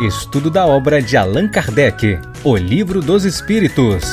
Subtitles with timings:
[0.00, 4.04] Estudo da obra de Allan Kardec, O Livro dos Espíritos.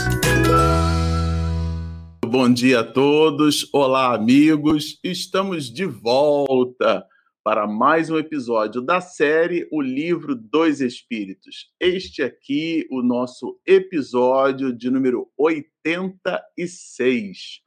[2.25, 7.06] Bom dia a todos, olá amigos, estamos de volta
[7.43, 11.71] para mais um episódio da série O Livro dos Espíritos.
[11.80, 17.62] Este aqui, o nosso episódio de número 86.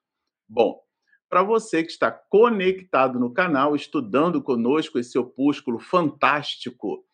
[0.48, 0.80] Bom,
[1.30, 7.05] para você que está conectado no canal, estudando conosco esse opúsculo fantástico,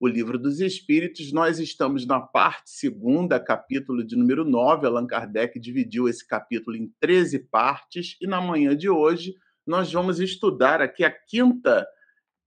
[0.00, 4.86] o Livro dos Espíritos, nós estamos na parte segunda, capítulo de número 9.
[4.86, 9.34] Allan Kardec dividiu esse capítulo em 13 partes, e na manhã de hoje
[9.66, 11.86] nós vamos estudar aqui a quinta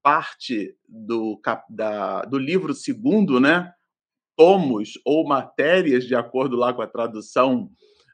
[0.02, 3.74] parte do, da, do livro segundo, né?
[4.38, 7.70] Tomos ou matérias, de acordo lá com a tradução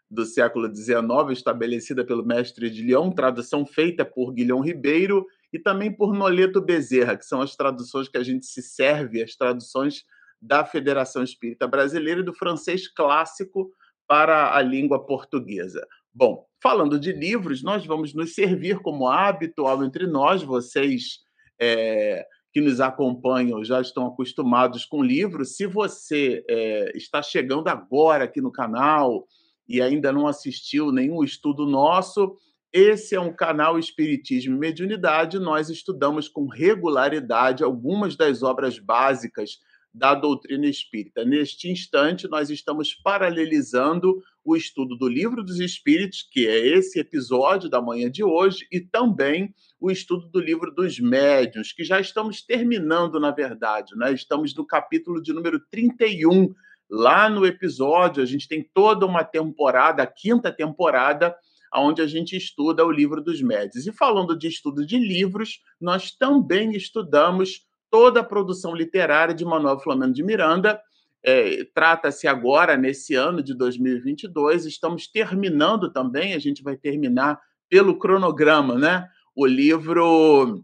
[0.09, 0.97] do século XIX,
[1.31, 7.17] estabelecida pelo mestre de Lyon, tradução feita por Guilhom Ribeiro e também por Noleto Bezerra,
[7.17, 10.03] que são as traduções que a gente se serve, as traduções
[10.41, 13.71] da Federação Espírita Brasileira e do francês clássico
[14.07, 15.85] para a língua portuguesa.
[16.13, 21.19] Bom, falando de livros, nós vamos nos servir como habitual entre nós, vocês
[21.59, 25.55] é, que nos acompanham já estão acostumados com livros.
[25.55, 29.27] Se você é, está chegando agora aqui no canal,
[29.67, 32.35] e ainda não assistiu nenhum estudo nosso,
[32.71, 35.39] esse é um canal Espiritismo e Mediunidade.
[35.39, 39.59] Nós estudamos com regularidade algumas das obras básicas
[39.93, 41.25] da doutrina espírita.
[41.25, 47.69] Neste instante, nós estamos paralelizando o estudo do Livro dos Espíritos, que é esse episódio
[47.69, 52.43] da manhã de hoje, e também o estudo do Livro dos Médiuns, que já estamos
[52.43, 53.95] terminando, na verdade.
[53.95, 54.13] Né?
[54.13, 56.53] Estamos no capítulo de número 31
[56.89, 61.35] Lá no episódio, a gente tem toda uma temporada, a quinta temporada,
[61.75, 63.87] onde a gente estuda o livro dos médios.
[63.87, 69.79] E falando de estudo de livros, nós também estudamos toda a produção literária de Manuel
[69.79, 70.79] Flamengo de Miranda.
[71.23, 77.97] É, Trata-se agora, nesse ano de 2022, estamos terminando também, a gente vai terminar pelo
[77.97, 79.07] cronograma, né?
[79.35, 80.63] O livro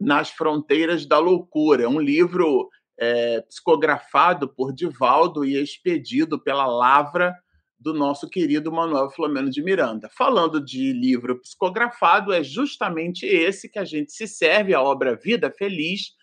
[0.00, 2.68] Nas Fronteiras da Loucura, um livro
[2.98, 7.34] é, psicografado por Divaldo e expedido pela Lavra
[7.78, 10.10] do nosso querido Manuel Flamengo de Miranda.
[10.10, 15.48] Falando de livro psicografado, é justamente esse que a gente se serve, a obra Vida
[15.50, 16.16] Feliz,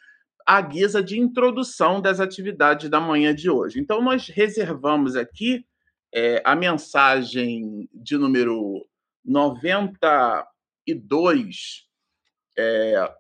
[0.46, 3.80] à guisa de introdução das atividades da manhã de hoje.
[3.80, 5.66] Então, nós reservamos aqui
[6.14, 8.86] é, a mensagem de número
[9.24, 11.86] 92,
[12.58, 13.14] é,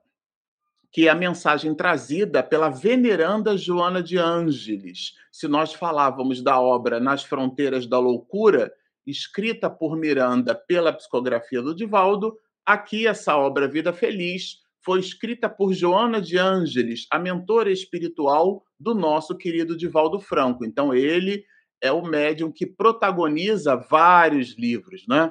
[0.96, 5.12] que é a mensagem trazida pela veneranda Joana de Ângeles.
[5.30, 8.72] Se nós falávamos da obra Nas Fronteiras da Loucura,
[9.06, 15.74] escrita por Miranda pela psicografia do Divaldo, aqui essa obra Vida Feliz foi escrita por
[15.74, 20.64] Joana de Ângeles, a mentora espiritual do nosso querido Divaldo Franco.
[20.64, 21.44] Então ele
[21.82, 25.30] é o médium que protagoniza vários livros, né?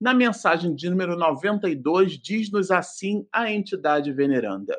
[0.00, 4.74] Na mensagem de número 92 diz-nos assim a entidade veneranda: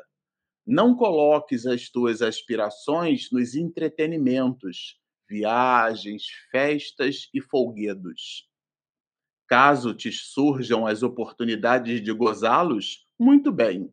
[0.66, 4.98] não coloques as tuas aspirações nos entretenimentos,
[5.28, 8.48] viagens, festas e folguedos.
[9.46, 13.92] Caso te surjam as oportunidades de gozá-los, muito bem.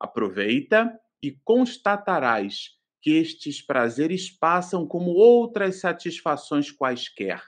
[0.00, 7.42] Aproveita e constatarás que estes prazeres passam como outras satisfações quaisquer,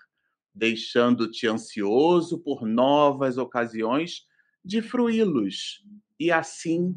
[0.54, 4.26] deixando-te ansioso por novas ocasiões
[4.64, 5.82] de fruí-los
[6.19, 6.94] e assim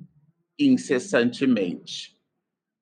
[0.58, 2.18] incessantemente.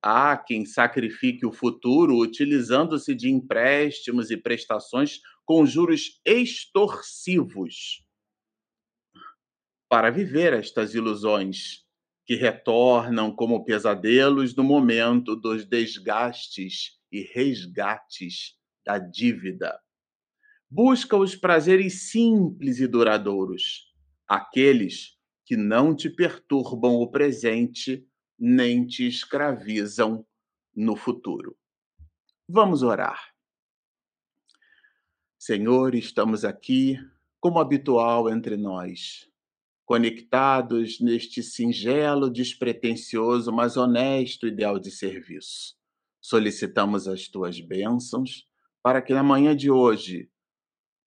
[0.02, 8.04] Há quem sacrifique o futuro utilizando-se de empréstimos e prestações com juros extorsivos
[9.88, 11.86] para viver estas ilusões
[12.26, 18.56] que retornam como pesadelos no momento dos desgastes e resgates
[18.86, 19.78] da dívida.
[20.70, 23.94] Busca os prazeres simples e duradouros,
[24.26, 25.18] aqueles
[25.52, 28.08] que não te perturbam o presente
[28.40, 30.26] nem te escravizam
[30.74, 31.58] no futuro.
[32.48, 33.36] Vamos orar.
[35.38, 36.98] Senhor, estamos aqui,
[37.38, 39.30] como habitual entre nós,
[39.84, 45.76] conectados neste singelo, despretensioso, mas honesto ideal de serviço.
[46.22, 48.48] Solicitamos as tuas bênçãos
[48.82, 50.32] para que na manhã de hoje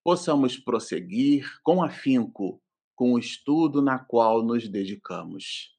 [0.05, 2.61] possamos prosseguir com afinco
[2.95, 5.77] com o estudo na qual nos dedicamos.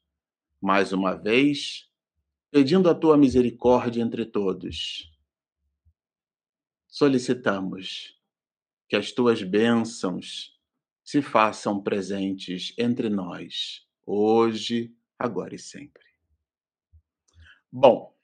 [0.62, 1.89] Mais uma vez,
[2.51, 5.12] pedindo a tua misericórdia entre todos,
[6.88, 8.19] solicitamos
[8.88, 10.59] que as tuas bênçãos
[11.03, 16.03] se façam presentes entre nós, hoje, agora e sempre.
[17.71, 18.15] Bom,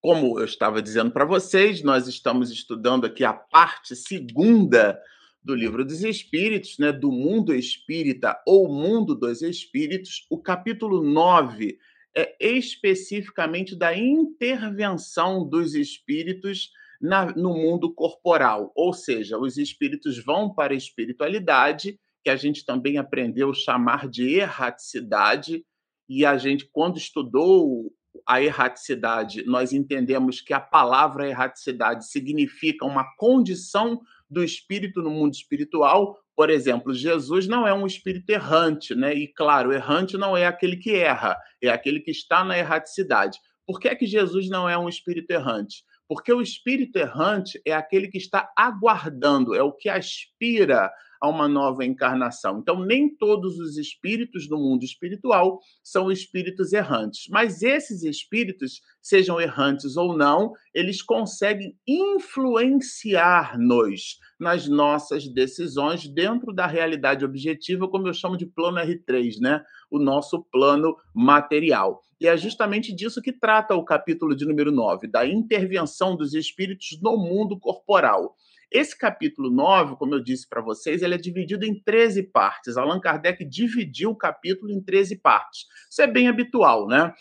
[0.00, 5.00] como eu estava dizendo para vocês, nós estamos estudando aqui a parte segunda
[5.44, 10.26] do Livro dos Espíritos, né, do mundo espírita ou mundo dos espíritos.
[10.30, 11.78] O capítulo 9
[12.16, 16.70] é especificamente da intervenção dos espíritos
[17.00, 22.64] na, no mundo corporal, ou seja, os espíritos vão para a espiritualidade, que a gente
[22.64, 25.62] também aprendeu chamar de erraticidade,
[26.08, 27.92] e a gente, quando estudou
[28.26, 34.00] a erraticidade, nós entendemos que a palavra erraticidade significa uma condição
[34.34, 36.18] do espírito no mundo espiritual.
[36.36, 39.14] Por exemplo, Jesus não é um espírito errante, né?
[39.14, 43.38] E claro, errante não é aquele que erra, é aquele que está na erraticidade.
[43.66, 45.84] Por que é que Jesus não é um espírito errante?
[46.06, 51.46] Porque o espírito errante é aquele que está aguardando, é o que aspira a uma
[51.48, 52.58] nova encarnação.
[52.58, 59.40] Então, nem todos os espíritos do mundo espiritual são espíritos errantes, mas esses espíritos, sejam
[59.40, 68.12] errantes ou não, eles conseguem influenciar-nos nas nossas decisões dentro da realidade objetiva, como eu
[68.12, 69.64] chamo de plano R3, né?
[69.90, 72.02] O nosso plano material.
[72.20, 76.98] E é justamente disso que trata o capítulo de número 9, da intervenção dos espíritos
[77.02, 78.34] no mundo corporal.
[78.70, 82.76] Esse capítulo 9, como eu disse para vocês, ele é dividido em 13 partes.
[82.76, 85.66] Allan Kardec dividiu o capítulo em 13 partes.
[85.90, 87.12] Isso é bem habitual, né?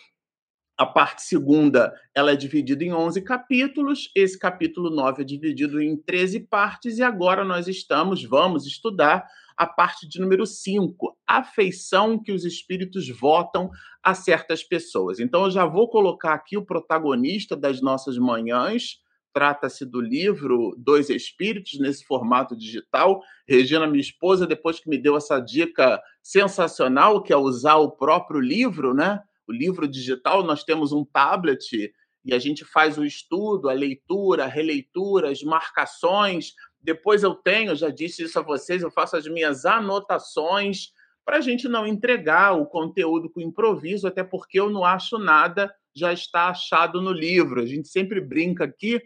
[0.75, 4.09] A parte segunda, ela é dividida em 11 capítulos.
[4.15, 9.23] Esse capítulo 9 é dividido em 13 partes e agora nós estamos, vamos estudar
[9.55, 13.69] a parte de número 5, afeição que os espíritos votam
[14.01, 15.19] a certas pessoas.
[15.19, 18.97] Então eu já vou colocar aqui o protagonista das nossas manhãs,
[19.33, 23.21] trata-se do livro Dois Espíritos, nesse formato digital.
[23.47, 28.39] Regina, minha esposa, depois que me deu essa dica sensacional, que é usar o próprio
[28.39, 29.19] livro, né?
[29.47, 31.91] O livro digital, nós temos um tablet
[32.23, 36.53] e a gente faz o estudo, a leitura, a releitura, as marcações.
[36.79, 40.91] Depois eu tenho, já disse isso a vocês, eu faço as minhas anotações
[41.25, 45.73] para a gente não entregar o conteúdo com improviso, até porque eu não acho nada
[45.95, 47.61] já está achado no livro.
[47.61, 49.01] A gente sempre brinca aqui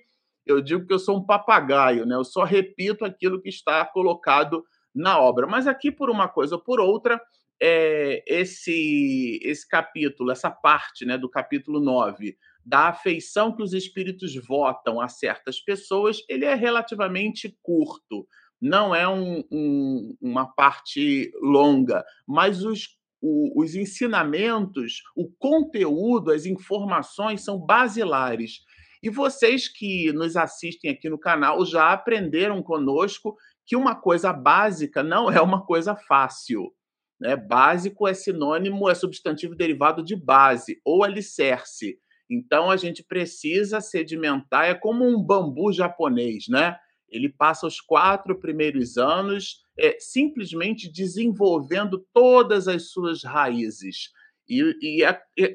[0.48, 2.16] eu digo que eu sou um papagaio, né?
[2.16, 4.64] Eu só repito aquilo que está colocado
[4.94, 5.46] na obra.
[5.46, 7.22] Mas aqui, por uma coisa ou por outra,
[7.62, 14.36] é, esse, esse capítulo, essa parte né, do capítulo 9, da afeição que os espíritos
[14.36, 18.28] votam a certas pessoas, ele é relativamente curto.
[18.60, 26.46] Não é um, um, uma parte longa, mas os, o, os ensinamentos, o conteúdo, as
[26.46, 28.60] informações são basilares.
[29.02, 33.36] E vocês que nos assistem aqui no canal já aprenderam conosco
[33.66, 36.72] que uma coisa básica não é uma coisa fácil.
[37.20, 37.36] Né?
[37.36, 42.00] Básico é sinônimo, é substantivo derivado de base ou alicerce.
[42.30, 46.78] Então a gente precisa sedimentar, é como um bambu japonês, né?
[47.10, 54.10] Ele passa os quatro primeiros anos é, simplesmente desenvolvendo todas as suas raízes.
[54.50, 55.04] E, e,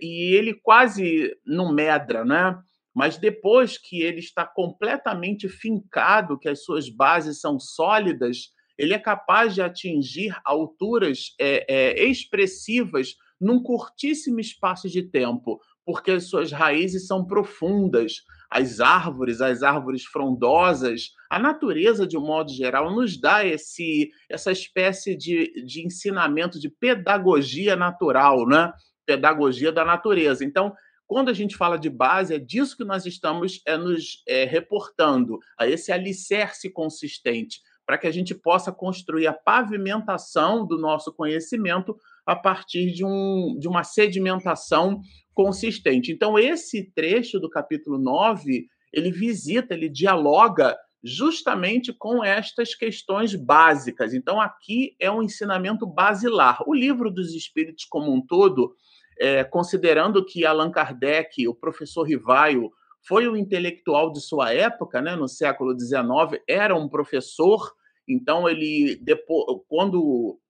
[0.00, 2.58] e ele quase não medra, né?
[2.94, 8.98] Mas depois que ele está completamente fincado, que as suas bases são sólidas, ele é
[8.98, 16.52] capaz de atingir alturas é, é, expressivas num curtíssimo espaço de tempo, porque as suas
[16.52, 18.22] raízes são profundas.
[18.50, 24.52] As árvores, as árvores frondosas, a natureza, de um modo geral, nos dá esse, essa
[24.52, 28.70] espécie de, de ensinamento de pedagogia natural, né?
[29.06, 30.44] Pedagogia da natureza.
[30.44, 30.72] Então,
[31.12, 35.38] quando a gente fala de base, é disso que nós estamos é, nos é, reportando,
[35.58, 41.94] a esse alicerce consistente, para que a gente possa construir a pavimentação do nosso conhecimento
[42.24, 45.02] a partir de, um, de uma sedimentação
[45.34, 46.10] consistente.
[46.10, 54.14] Então, esse trecho do capítulo 9, ele visita, ele dialoga justamente com estas questões básicas.
[54.14, 56.62] Então, aqui é um ensinamento basilar.
[56.66, 58.74] O livro dos Espíritos, como um todo,
[59.22, 62.72] é, considerando que Allan Kardec, o professor Rivaio,
[63.06, 67.72] foi o intelectual de sua época, né, no século XIX, era um professor,
[68.08, 70.40] então ele, depois, quando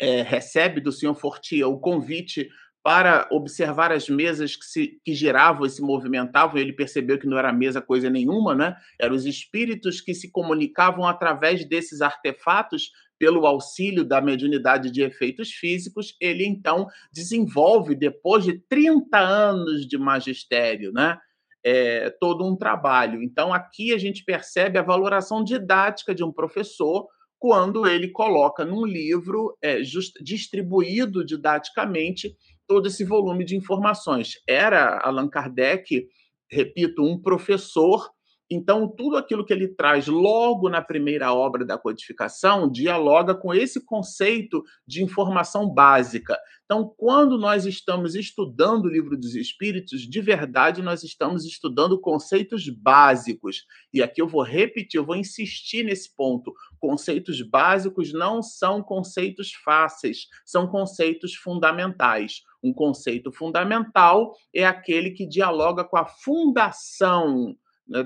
[0.00, 2.48] é, recebe do senhor Fortia o convite
[2.82, 7.36] para observar as mesas que, se, que giravam e se movimentavam, ele percebeu que não
[7.36, 8.74] era mesa coisa nenhuma, né?
[8.98, 12.90] Eram os espíritos que se comunicavam através desses artefatos
[13.20, 19.98] pelo auxílio da mediunidade de efeitos físicos, ele então desenvolve, depois de 30 anos de
[19.98, 21.18] magistério, né?
[21.62, 23.22] É, todo um trabalho.
[23.22, 27.06] Então, aqui a gente percebe a valoração didática de um professor
[27.38, 32.34] quando ele coloca num livro é, just, distribuído didaticamente
[32.66, 34.36] todo esse volume de informações.
[34.48, 36.08] Era Allan Kardec
[36.50, 38.10] repito, um professor
[38.52, 43.84] então, tudo aquilo que ele traz logo na primeira obra da codificação dialoga com esse
[43.84, 46.36] conceito de informação básica.
[46.64, 52.68] Então, quando nós estamos estudando o livro dos Espíritos, de verdade, nós estamos estudando conceitos
[52.68, 53.64] básicos.
[53.94, 56.52] E aqui eu vou repetir, eu vou insistir nesse ponto.
[56.80, 62.42] Conceitos básicos não são conceitos fáceis, são conceitos fundamentais.
[62.62, 67.56] Um conceito fundamental é aquele que dialoga com a fundação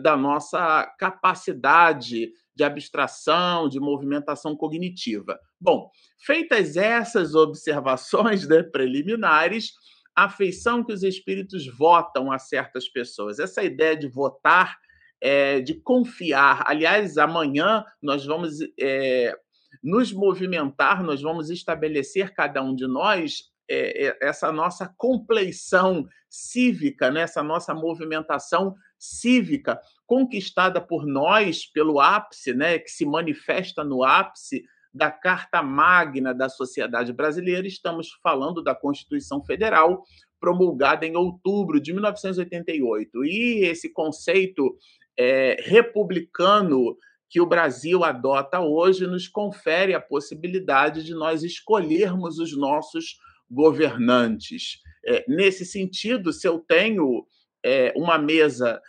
[0.02, 5.38] da nossa capacidade de abstração, de movimentação cognitiva.
[5.60, 5.90] Bom,
[6.24, 9.72] feitas essas observações né, preliminares,
[10.16, 13.38] a afeição que os espíritos votam a certas pessoas.
[13.38, 14.78] Essa ideia de votar,
[15.20, 16.62] é, de confiar.
[16.66, 19.36] Aliás, amanhã nós vamos é,
[19.82, 27.22] nos movimentar, nós vamos estabelecer, cada um de nós, é, essa nossa compleição cívica, né?
[27.22, 34.64] essa nossa movimentação cívica conquistada por nós pelo ápice, né, que se manifesta no ápice
[34.92, 37.66] da Carta Magna da Sociedade Brasileira.
[37.66, 40.04] Estamos falando da Constituição Federal,
[40.38, 43.24] promulgada em outubro de 1988.
[43.24, 44.76] E esse conceito
[45.18, 46.96] é, republicano
[47.28, 53.18] que o Brasil adota hoje nos confere a possibilidade de nós escolhermos os nossos
[53.50, 54.78] governantes.
[55.04, 57.26] É, nesse sentido, se eu tenho
[57.64, 58.80] é, uma mesa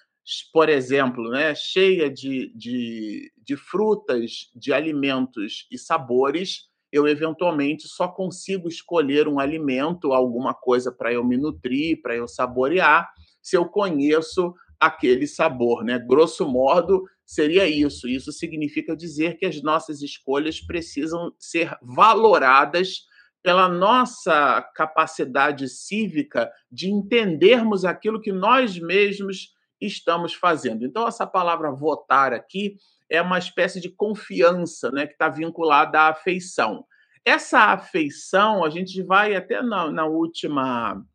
[0.52, 8.08] por exemplo, né, cheia de, de, de frutas, de alimentos e sabores, eu eventualmente só
[8.08, 13.08] consigo escolher um alimento, alguma coisa para eu me nutrir, para eu saborear,
[13.42, 16.00] se eu conheço aquele sabor, né?
[16.00, 18.08] Grosso modo, seria isso.
[18.08, 23.06] Isso significa dizer que as nossas escolhas precisam ser valoradas
[23.46, 30.84] pela nossa capacidade cívica de entendermos aquilo que nós mesmos estamos fazendo.
[30.84, 32.76] Então, essa palavra votar aqui
[33.08, 36.88] é uma espécie de confiança né, que está vinculada à afeição.
[37.24, 41.06] Essa afeição, a gente vai até na, na última,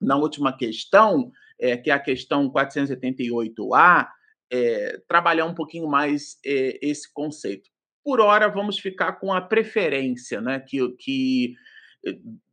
[0.00, 4.06] na última questão, é, que é a questão 488A,
[4.48, 7.68] é, trabalhar um pouquinho mais é, esse conceito.
[8.08, 11.54] Por hora, vamos ficar com a preferência, né, que, que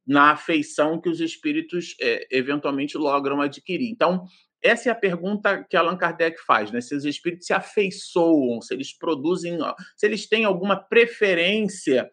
[0.06, 3.90] na afeição que os espíritos é, eventualmente logram adquirir.
[3.90, 4.26] Então,
[4.62, 6.82] essa é a pergunta que Allan Kardec faz, né?
[6.82, 9.58] Se os espíritos se afeiçoam, se eles produzem,
[9.96, 12.10] se eles têm alguma preferência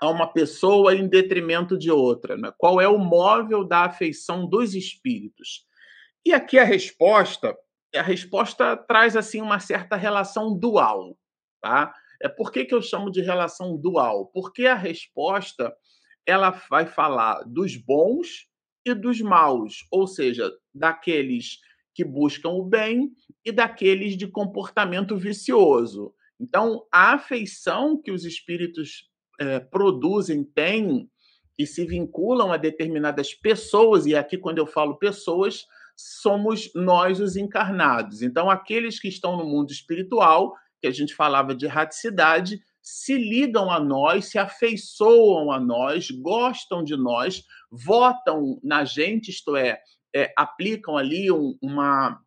[0.00, 2.52] a uma pessoa em detrimento de outra, né?
[2.56, 5.66] Qual é o móvel da afeição dos espíritos?
[6.24, 7.56] E aqui a resposta,
[7.92, 11.18] a resposta traz assim uma certa relação dual,
[11.60, 11.92] tá?
[12.22, 14.26] É por que, que eu chamo de relação dual?
[14.26, 15.74] Porque a resposta
[16.26, 18.48] ela vai falar dos bons
[18.84, 21.58] e dos maus, ou seja, daqueles
[21.94, 23.10] que buscam o bem
[23.44, 26.12] e daqueles de comportamento vicioso.
[26.38, 29.08] Então, a afeição que os espíritos
[29.40, 31.08] é, produzem, têm
[31.58, 35.64] e se vinculam a determinadas pessoas, e aqui, quando eu falo pessoas,
[35.96, 38.20] somos nós os encarnados.
[38.20, 40.54] Então, aqueles que estão no mundo espiritual,
[40.86, 46.84] que a gente falava de raticidade, se ligam a nós, se afeiçoam a nós, gostam
[46.84, 49.80] de nós, votam na gente, isto é,
[50.14, 52.20] é aplicam ali um, uma,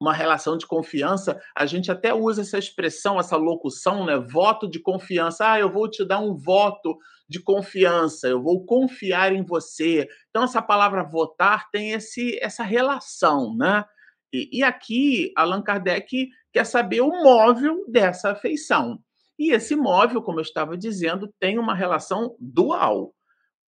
[0.00, 1.38] uma relação de confiança.
[1.54, 4.16] A gente até usa essa expressão, essa locução, né?
[4.16, 5.52] Voto de confiança.
[5.52, 6.96] Ah, eu vou te dar um voto
[7.28, 10.08] de confiança, eu vou confiar em você.
[10.30, 13.84] Então, essa palavra votar tem esse, essa relação, né?
[14.32, 18.98] E, e aqui, Allan Kardec quer saber o móvel dessa afeição.
[19.38, 23.14] E esse móvel, como eu estava dizendo, tem uma relação dual.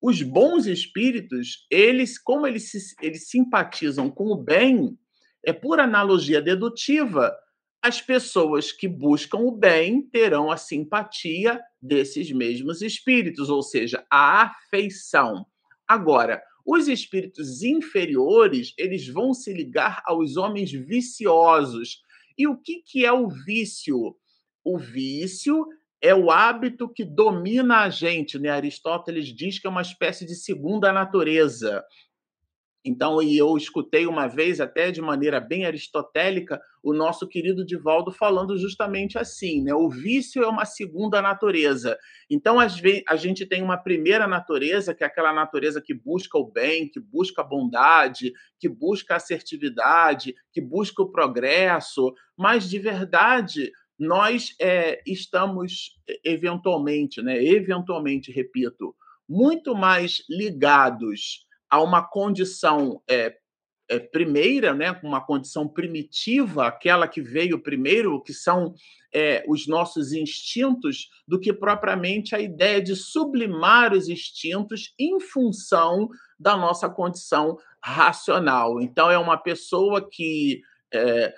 [0.01, 4.99] Os bons espíritos, eles, como eles, se, eles simpatizam com o bem,
[5.45, 7.33] é por analogia dedutiva,
[7.83, 14.43] as pessoas que buscam o bem terão a simpatia desses mesmos espíritos, ou seja, a
[14.43, 15.45] afeição.
[15.89, 22.03] Agora, os espíritos inferiores, eles vão se ligar aos homens viciosos.
[22.37, 24.17] E o que, que é o vício?
[24.65, 25.67] O vício
[26.01, 28.51] é o hábito que domina a gente, né?
[28.51, 31.85] Aristóteles diz que é uma espécie de segunda natureza.
[32.85, 38.11] Então, e eu escutei uma vez, até de maneira bem aristotélica, o nosso querido Divaldo
[38.11, 39.73] falando justamente assim, né?
[39.73, 41.97] O vício é uma segunda natureza.
[42.29, 46.37] Então, às vezes, a gente tem uma primeira natureza, que é aquela natureza que busca
[46.37, 52.69] o bem, que busca a bondade, que busca a assertividade, que busca o progresso, mas
[52.69, 58.97] de verdade nós é, estamos eventualmente, né, eventualmente, repito,
[59.29, 63.35] muito mais ligados a uma condição é,
[63.88, 68.75] é, primeira, né, uma condição primitiva, aquela que veio primeiro, que são
[69.11, 76.11] é, os nossos instintos, do que propriamente a ideia de sublimar os instintos em função
[76.38, 78.79] da nossa condição racional.
[78.79, 80.61] Então, é uma pessoa que,
[80.93, 81.33] é,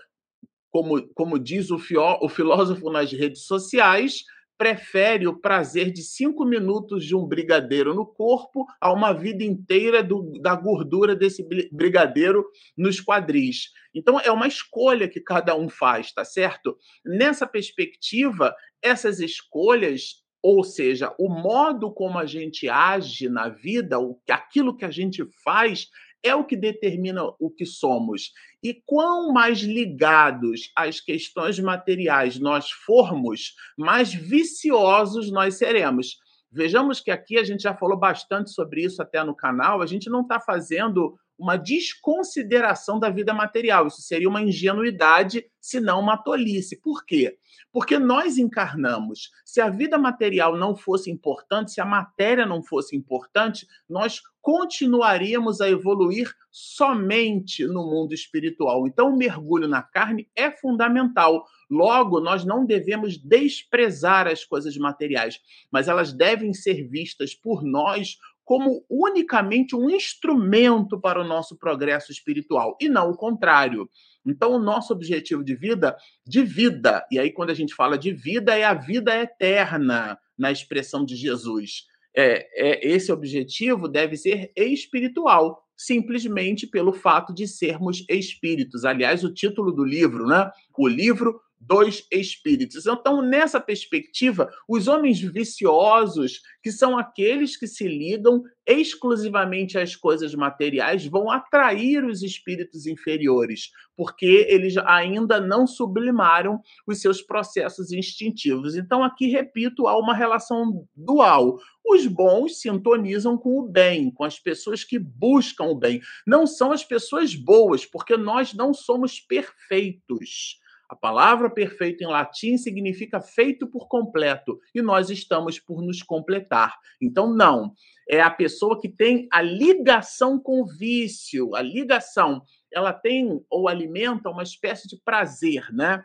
[0.68, 4.24] como, como diz o, fió, o filósofo nas redes sociais,
[4.56, 10.02] prefere o prazer de cinco minutos de um brigadeiro no corpo a uma vida inteira
[10.02, 12.44] do, da gordura desse brigadeiro
[12.76, 13.70] nos quadris.
[13.94, 16.76] Então, é uma escolha que cada um faz, tá certo?
[17.04, 23.96] Nessa perspectiva, essas escolhas ou seja, o modo como a gente age na vida,
[24.28, 25.88] aquilo que a gente faz,
[26.24, 28.32] é o que determina o que somos.
[28.62, 36.16] E quão mais ligados às questões materiais nós formos, mais viciosos nós seremos.
[36.50, 40.08] Vejamos que aqui a gente já falou bastante sobre isso até no canal, a gente
[40.08, 43.86] não está fazendo uma desconsideração da vida material.
[43.86, 46.80] Isso seria uma ingenuidade, se não uma tolice.
[46.80, 47.36] Por quê?
[47.72, 49.30] Porque nós encarnamos.
[49.44, 55.60] Se a vida material não fosse importante, se a matéria não fosse importante, nós continuaríamos
[55.60, 58.86] a evoluir somente no mundo espiritual.
[58.86, 61.44] Então, o mergulho na carne é fundamental.
[61.68, 65.40] Logo, nós não devemos desprezar as coisas materiais,
[65.72, 72.12] mas elas devem ser vistas por nós como unicamente um instrumento para o nosso progresso
[72.12, 73.88] espiritual e não o contrário.
[74.26, 75.96] Então, o nosso objetivo de vida,
[76.26, 80.50] de vida, e aí quando a gente fala de vida, é a vida eterna, na
[80.50, 81.86] expressão de Jesus.
[82.16, 88.84] É, é, esse objetivo deve ser espiritual, simplesmente pelo fato de sermos espíritos.
[88.84, 90.50] Aliás, o título do livro, né?
[90.76, 92.86] O livro dos espíritos.
[92.86, 100.34] Então, nessa perspectiva, os homens viciosos, que são aqueles que se ligam exclusivamente às coisas
[100.34, 108.76] materiais, vão atrair os espíritos inferiores, porque eles ainda não sublimaram os seus processos instintivos.
[108.76, 111.58] Então, aqui, repito, há uma relação dual.
[111.84, 116.00] Os bons sintonizam com o bem, com as pessoas que buscam o bem.
[116.26, 120.62] Não são as pessoas boas, porque nós não somos perfeitos.
[120.88, 126.76] A palavra perfeito em latim significa feito por completo e nós estamos por nos completar.
[127.00, 127.74] Então, não.
[128.08, 132.42] É a pessoa que tem a ligação com o vício, a ligação.
[132.72, 136.04] Ela tem ou alimenta uma espécie de prazer, né?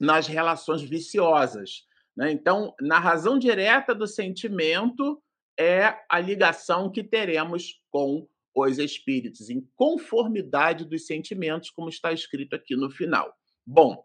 [0.00, 1.86] Nas relações viciosas.
[2.16, 2.32] Né?
[2.32, 5.22] Então, na razão direta do sentimento
[5.58, 12.54] é a ligação que teremos com os espíritos, em conformidade dos sentimentos, como está escrito
[12.54, 13.34] aqui no final.
[13.66, 14.02] Bom,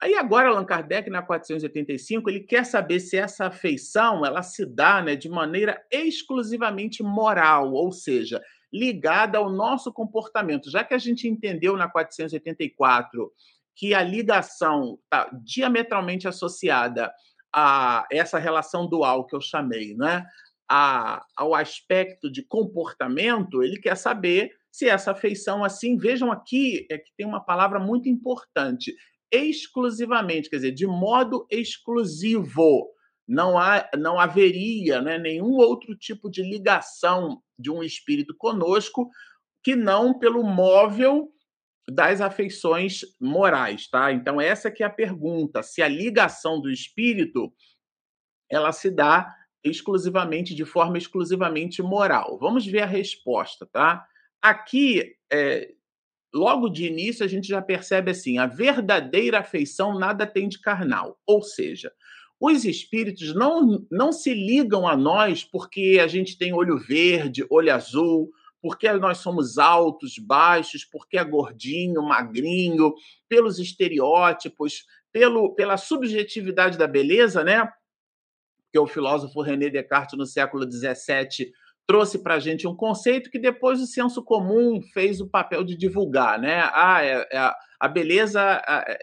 [0.00, 5.02] aí agora Allan Kardec, na 485, ele quer saber se essa afeição ela se dá
[5.02, 8.40] né, de maneira exclusivamente moral, ou seja,
[8.72, 10.70] ligada ao nosso comportamento.
[10.70, 13.32] Já que a gente entendeu na 484
[13.74, 17.12] que a ligação está diametralmente associada
[17.52, 20.24] a essa relação dual que eu chamei, né?
[20.68, 26.98] A, ao aspecto de comportamento, ele quer saber se essa afeição assim, vejam aqui é
[26.98, 28.94] que tem uma palavra muito importante,
[29.32, 32.92] exclusivamente, quer dizer, de modo exclusivo.
[33.26, 39.08] Não, há, não haveria né, nenhum outro tipo de ligação de um espírito conosco
[39.64, 41.32] que não pelo móvel
[41.90, 44.12] das afeições morais, tá?
[44.12, 47.50] Então essa que é a pergunta, se a ligação do espírito
[48.50, 49.34] ela se dá
[49.64, 52.38] exclusivamente de forma exclusivamente moral.
[52.38, 54.06] Vamos ver a resposta, tá?
[54.46, 55.72] Aqui, é,
[56.32, 61.18] logo de início, a gente já percebe assim: a verdadeira afeição nada tem de carnal.
[61.26, 61.92] Ou seja,
[62.38, 67.74] os espíritos não, não se ligam a nós porque a gente tem olho verde, olho
[67.74, 68.30] azul,
[68.62, 72.94] porque nós somos altos, baixos, porque é gordinho, magrinho,
[73.28, 77.68] pelos estereótipos, pelo, pela subjetividade da beleza, né?
[78.72, 81.50] Que o filósofo René Descartes, no século XVII,
[81.86, 85.76] trouxe para a gente um conceito que depois o senso comum fez o papel de
[85.76, 86.68] divulgar, né?
[86.72, 88.40] Ah, é, é a beleza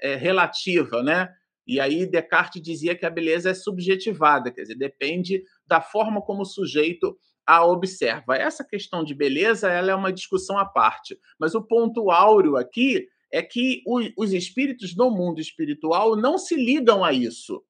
[0.02, 1.30] é relativa, né?
[1.66, 6.42] E aí Descartes dizia que a beleza é subjetivada, quer dizer, depende da forma como
[6.42, 8.36] o sujeito a observa.
[8.36, 13.08] Essa questão de beleza ela é uma discussão à parte, mas o ponto áureo aqui
[13.32, 13.82] é que
[14.18, 17.64] os espíritos no mundo espiritual não se ligam a isso.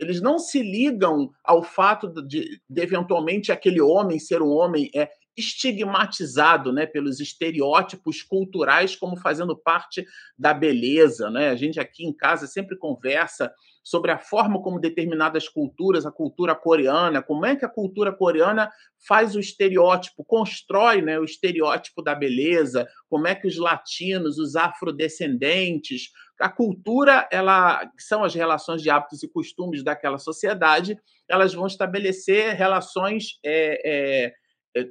[0.00, 5.10] Eles não se ligam ao fato de, de, eventualmente aquele homem ser um homem é
[5.36, 10.04] estigmatizado né, pelos estereótipos culturais como fazendo parte
[10.38, 11.30] da beleza.
[11.30, 11.48] Né?
[11.48, 16.54] A gente aqui em casa sempre conversa sobre a forma como determinadas culturas, a cultura
[16.54, 18.70] coreana, como é que a cultura coreana
[19.08, 24.54] faz o estereótipo, constrói né, o estereótipo da beleza, como é que os latinos, os
[24.54, 31.66] afrodescendentes, a cultura, ela são as relações de hábitos e costumes daquela sociedade, elas vão
[31.66, 34.32] estabelecer relações é, é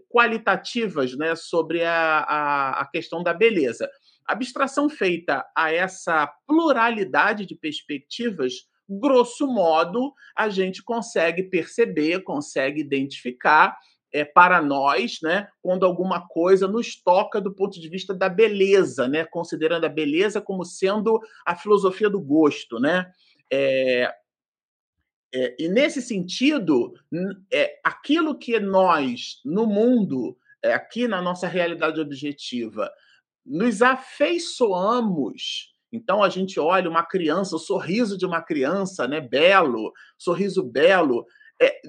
[0.10, 3.90] qualitativas né, sobre a, a, a questão da beleza.
[4.26, 8.54] abstração feita a essa pluralidade de perspectivas
[8.90, 13.78] grosso modo, a gente consegue perceber, consegue identificar
[14.12, 19.08] é, para nós, né, quando alguma coisa nos toca do ponto de vista da beleza,
[19.08, 23.12] né, considerando a beleza como sendo a filosofia do gosto, né?
[23.52, 24.12] É,
[25.34, 26.94] é, e nesse sentido,
[27.52, 32.92] é, aquilo que nós no mundo, é, aqui na nossa realidade objetiva,
[33.46, 39.92] nos afeiçoamos então a gente olha uma criança, o sorriso de uma criança, né, belo,
[40.18, 41.26] sorriso belo,
[41.62, 41.82] é,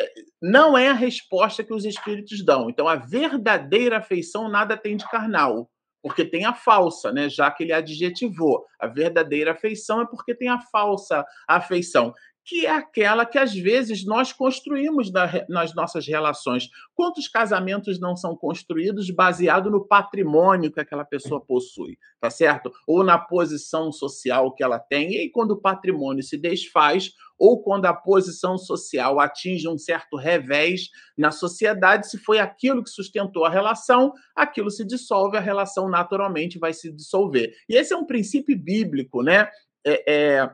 [0.00, 2.70] é, não é a resposta que os espíritos dão.
[2.70, 5.70] Então a verdadeira afeição nada tem de carnal,
[6.02, 7.28] porque tem a falsa, né?
[7.28, 8.64] Já que ele adjetivou.
[8.78, 12.14] A verdadeira afeição é porque tem a falsa afeição
[12.48, 15.12] que é aquela que às vezes nós construímos
[15.50, 16.70] nas nossas relações.
[16.94, 22.72] Quantos casamentos não são construídos baseado no patrimônio que aquela pessoa possui, tá certo?
[22.86, 25.12] Ou na posição social que ela tem.
[25.12, 30.16] E aí, quando o patrimônio se desfaz, ou quando a posição social atinge um certo
[30.16, 35.86] revés na sociedade, se foi aquilo que sustentou a relação, aquilo se dissolve, a relação
[35.86, 37.52] naturalmente vai se dissolver.
[37.68, 39.50] E esse é um princípio bíblico, né?
[39.86, 40.50] É, é,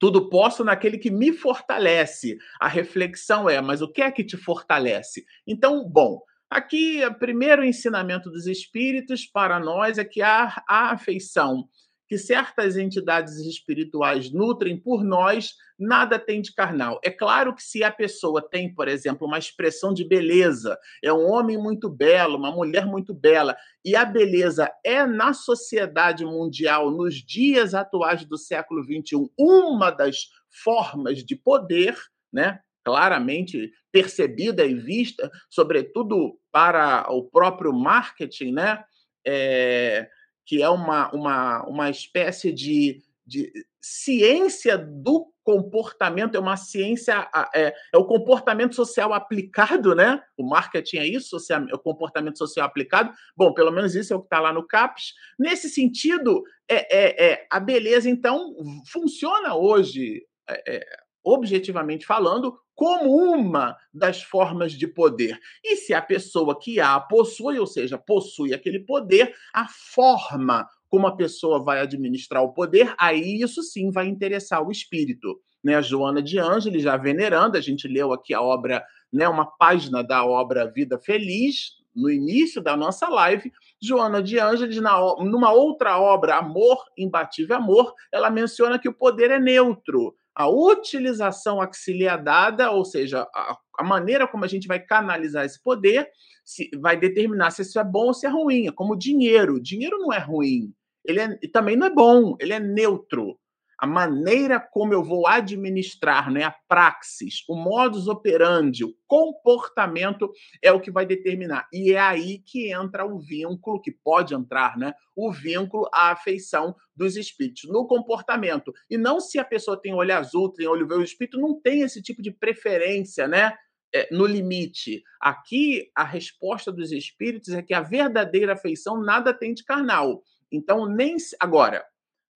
[0.00, 2.38] tudo posso naquele que me fortalece.
[2.58, 5.26] A reflexão é, mas o que é que te fortalece?
[5.46, 11.68] Então, bom, aqui o primeiro ensinamento dos espíritos para nós é que a, a afeição
[12.10, 16.98] que certas entidades espirituais nutrem por nós, nada tem de carnal.
[17.04, 21.30] É claro que se a pessoa tem, por exemplo, uma expressão de beleza, é um
[21.30, 27.14] homem muito belo, uma mulher muito bela, e a beleza é na sociedade mundial, nos
[27.14, 31.96] dias atuais do século XXI, uma das formas de poder,
[32.32, 32.58] né?
[32.84, 38.82] claramente percebida e vista, sobretudo para o próprio marketing, né?
[39.24, 40.08] É,
[40.50, 47.68] que é uma, uma, uma espécie de, de ciência do comportamento, é uma ciência, é,
[47.94, 50.20] é, o comportamento social aplicado, né?
[50.36, 53.12] O marketing é isso, é o comportamento social aplicado.
[53.36, 55.12] Bom, pelo menos isso é o que está lá no CAPES.
[55.38, 58.52] Nesse sentido, é, é, é, a beleza, então,
[58.90, 60.86] funciona hoje, é, é,
[61.22, 65.38] objetivamente falando, como uma das formas de poder.
[65.62, 71.06] E se a pessoa que a possui, ou seja, possui aquele poder, a forma como
[71.06, 75.38] a pessoa vai administrar o poder, aí isso sim vai interessar o espírito.
[75.62, 75.74] Né?
[75.74, 80.02] A Joana de Ângeles, já venerando, a gente leu aqui a obra, né, uma página
[80.02, 86.00] da obra Vida Feliz, no início da nossa live, Joana de Ângeles, na, numa outra
[86.00, 92.82] obra, Amor, Imbatível Amor, ela menciona que o poder é neutro a utilização auxiliadada, ou
[92.82, 96.08] seja, a, a, maneira como a gente vai canalizar esse poder,
[96.42, 98.66] se, vai determinar se isso é bom ou se é ruim.
[98.66, 99.60] É como dinheiro.
[99.60, 100.72] Dinheiro não é ruim.
[101.04, 103.38] Ele é, também não é bom, ele é neutro
[103.80, 110.30] a maneira como eu vou administrar, né, a praxis, o modus operandi, o comportamento
[110.62, 111.66] é o que vai determinar.
[111.72, 116.76] E é aí que entra o vínculo, que pode entrar, né, o vínculo à afeição
[116.94, 118.70] dos espíritos, no comportamento.
[118.90, 121.80] E não se a pessoa tem olho azul, tem olho verde, o espírito não tem
[121.80, 123.54] esse tipo de preferência, né?
[123.92, 125.02] É, no limite.
[125.20, 130.22] Aqui, a resposta dos espíritos é que a verdadeira afeição nada tem de carnal.
[130.52, 131.16] Então, nem.
[131.40, 131.84] Agora,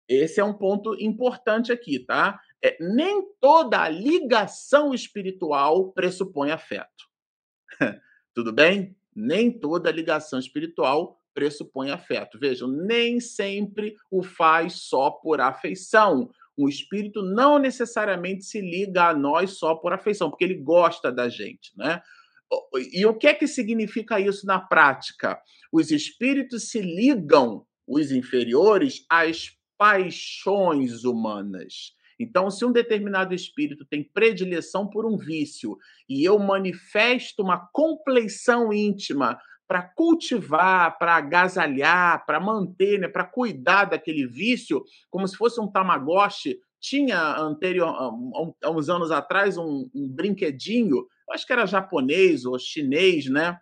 [0.09, 2.41] esse é um ponto importante aqui, tá?
[2.63, 7.05] É, nem toda ligação espiritual pressupõe afeto.
[8.35, 8.97] Tudo bem?
[9.15, 12.39] Nem toda ligação espiritual pressupõe afeto.
[12.39, 16.31] Vejam, nem sempre o faz só por afeição.
[16.57, 21.29] O espírito não necessariamente se liga a nós só por afeição, porque ele gosta da
[21.29, 22.01] gente, né?
[22.93, 25.41] E o que é que significa isso na prática?
[25.73, 31.93] Os espíritos se ligam, os inferiores, às paixões humanas.
[32.19, 35.77] Então, se um determinado espírito tem predileção por um vício
[36.09, 43.85] e eu manifesto uma compleição íntima para cultivar, para agasalhar, para manter, né, para cuidar
[43.85, 47.95] daquele vício, como se fosse um tamagotchi, tinha anterior,
[48.63, 53.59] há uns anos atrás um, um brinquedinho, acho que era japonês ou chinês, né?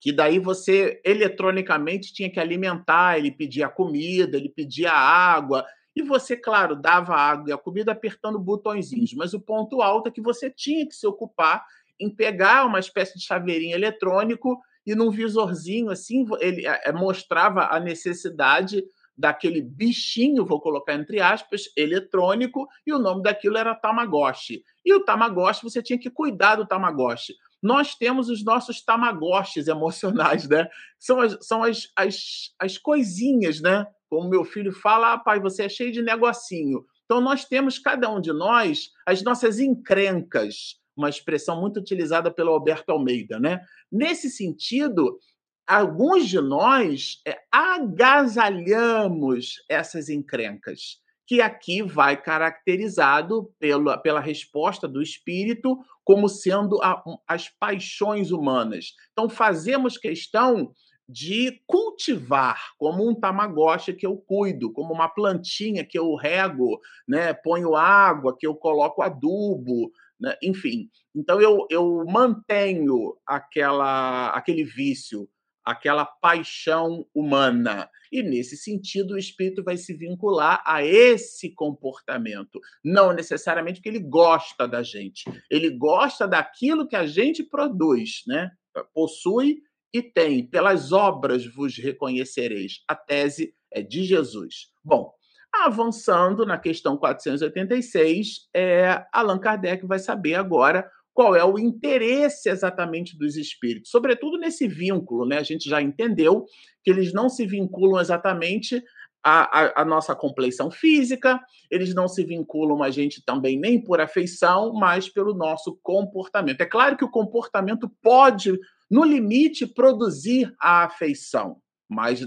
[0.00, 6.36] Que daí você eletronicamente tinha que alimentar, ele pedia comida, ele pedia água, e você,
[6.36, 10.48] claro, dava água e a comida apertando botõezinhos, mas o ponto alto é que você
[10.48, 11.64] tinha que se ocupar
[11.98, 17.80] em pegar uma espécie de chaveirinho eletrônico e num visorzinho assim, ele é, mostrava a
[17.80, 18.84] necessidade
[19.16, 24.62] daquele bichinho, vou colocar entre aspas, eletrônico, e o nome daquilo era Tamagotchi.
[24.84, 27.34] E o Tamagotchi, você tinha que cuidar do Tamagotchi.
[27.62, 30.68] Nós temos os nossos Tamagotchis emocionais, né?
[30.98, 33.86] São as, são as, as, as coisinhas, né?
[34.08, 36.84] Como meu filho fala, ah, pai, você é cheio de negocinho.
[37.04, 42.50] Então, nós temos, cada um de nós, as nossas encrencas, uma expressão muito utilizada pelo
[42.50, 43.60] Alberto Almeida, né?
[43.90, 45.18] Nesse sentido,
[45.66, 55.02] alguns de nós é, agasalhamos essas encrencas, que aqui vai caracterizado pela, pela resposta do
[55.02, 58.94] espírito como sendo a, as paixões humanas.
[59.12, 60.72] Então, fazemos questão
[61.06, 67.34] de cultivar como um tamagotchi que eu cuido, como uma plantinha que eu rego, né,
[67.34, 70.88] ponho água, que eu coloco adubo, né, enfim.
[71.14, 75.28] Então eu, eu mantenho aquela aquele vício
[75.68, 77.90] aquela paixão humana.
[78.10, 84.00] E nesse sentido, o espírito vai se vincular a esse comportamento, não necessariamente porque ele
[84.00, 85.24] gosta da gente.
[85.50, 88.50] Ele gosta daquilo que a gente produz, né?
[88.94, 89.58] Possui
[89.92, 90.48] e tem.
[90.48, 92.82] Pelas obras vos reconhecereis.
[92.88, 94.68] A tese é de Jesus.
[94.82, 95.12] Bom,
[95.52, 103.18] avançando na questão 486, é, Allan Kardec vai saber agora qual é o interesse exatamente
[103.18, 105.38] dos espíritos, sobretudo nesse vínculo, né?
[105.38, 106.46] A gente já entendeu
[106.84, 108.80] que eles não se vinculam exatamente
[109.20, 114.00] à, à, à, nossa compleição física, eles não se vinculam a gente também nem por
[114.00, 116.60] afeição, mas pelo nosso comportamento.
[116.60, 118.56] É claro que o comportamento pode,
[118.88, 121.56] no limite, produzir a afeição,
[121.88, 122.24] mas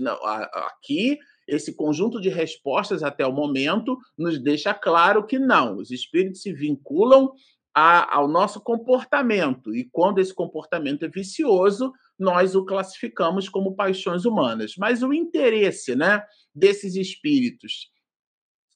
[0.53, 6.41] aqui esse conjunto de respostas até o momento nos deixa claro que não, os espíritos
[6.41, 7.31] se vinculam
[7.73, 9.75] a, ao nosso comportamento.
[9.75, 14.75] E quando esse comportamento é vicioso, nós o classificamos como paixões humanas.
[14.77, 17.89] Mas o interesse né, desses espíritos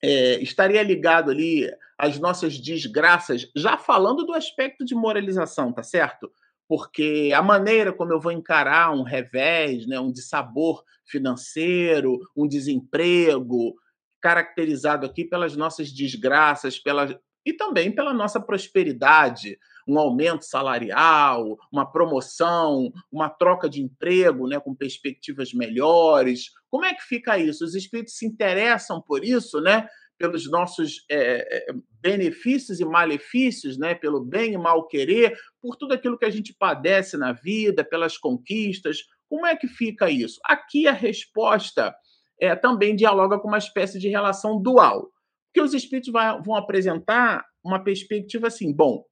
[0.03, 6.31] é, estaria ligado ali às nossas desgraças, já falando do aspecto de moralização, tá certo?
[6.67, 13.75] Porque a maneira como eu vou encarar um revés, né, um dissabor financeiro, um desemprego,
[14.21, 21.89] caracterizado aqui pelas nossas desgraças, pela, e também pela nossa prosperidade, um aumento salarial, uma
[21.89, 26.45] promoção, uma troca de emprego né, com perspectivas melhores.
[26.69, 27.63] Como é que fica isso?
[27.63, 29.87] Os espíritos se interessam por isso, né?
[30.17, 31.65] pelos nossos é,
[32.01, 33.93] benefícios e malefícios, né?
[33.93, 38.17] pelo bem e mal querer, por tudo aquilo que a gente padece na vida, pelas
[38.17, 38.99] conquistas.
[39.27, 40.39] Como é que fica isso?
[40.45, 41.93] Aqui a resposta
[42.39, 45.09] é, também dialoga com uma espécie de relação dual.
[45.55, 49.05] Porque os espíritos vai, vão apresentar uma perspectiva assim: bom,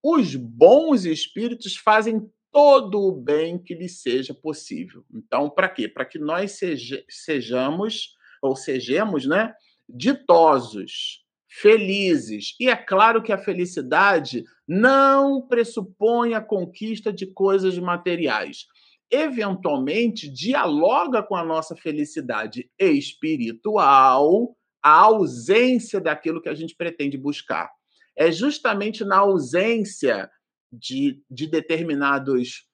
[0.00, 5.04] os bons espíritos fazem todo o bem que lhes seja possível.
[5.12, 5.88] Então, para quê?
[5.88, 9.52] Para que nós seja, sejamos, ou sejamos, né,
[9.88, 12.54] ditosos, felizes.
[12.60, 18.66] E é claro que a felicidade não pressupõe a conquista de coisas materiais.
[19.10, 27.70] Eventualmente, dialoga com a nossa felicidade espiritual a ausência daquilo que a gente pretende buscar.
[28.16, 30.30] É justamente na ausência
[30.72, 32.66] de, de determinados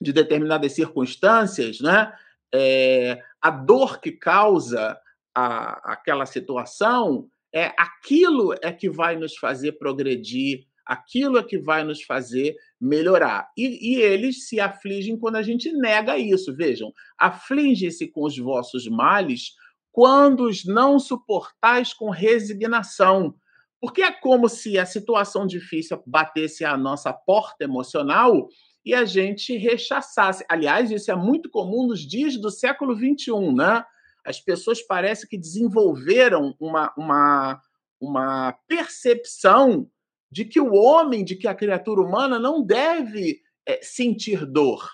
[0.00, 2.12] de determinadas circunstâncias, né?
[2.54, 4.98] É, a dor que causa
[5.34, 11.82] a, aquela situação é aquilo é que vai nos fazer progredir, aquilo é que vai
[11.82, 13.50] nos fazer melhorar.
[13.56, 16.54] E, e eles se afligem quando a gente nega isso.
[16.54, 19.54] Vejam, aflige-se com os vossos males
[19.96, 23.34] quando os não suportais com resignação.
[23.80, 28.46] Porque é como se a situação difícil batesse à nossa porta emocional
[28.84, 30.44] e a gente rechaçasse.
[30.50, 33.82] Aliás, isso é muito comum nos dias do século XXI, né?
[34.22, 37.62] As pessoas parecem que desenvolveram uma, uma,
[37.98, 39.90] uma percepção
[40.30, 44.90] de que o homem, de que a criatura humana não deve é, sentir dor.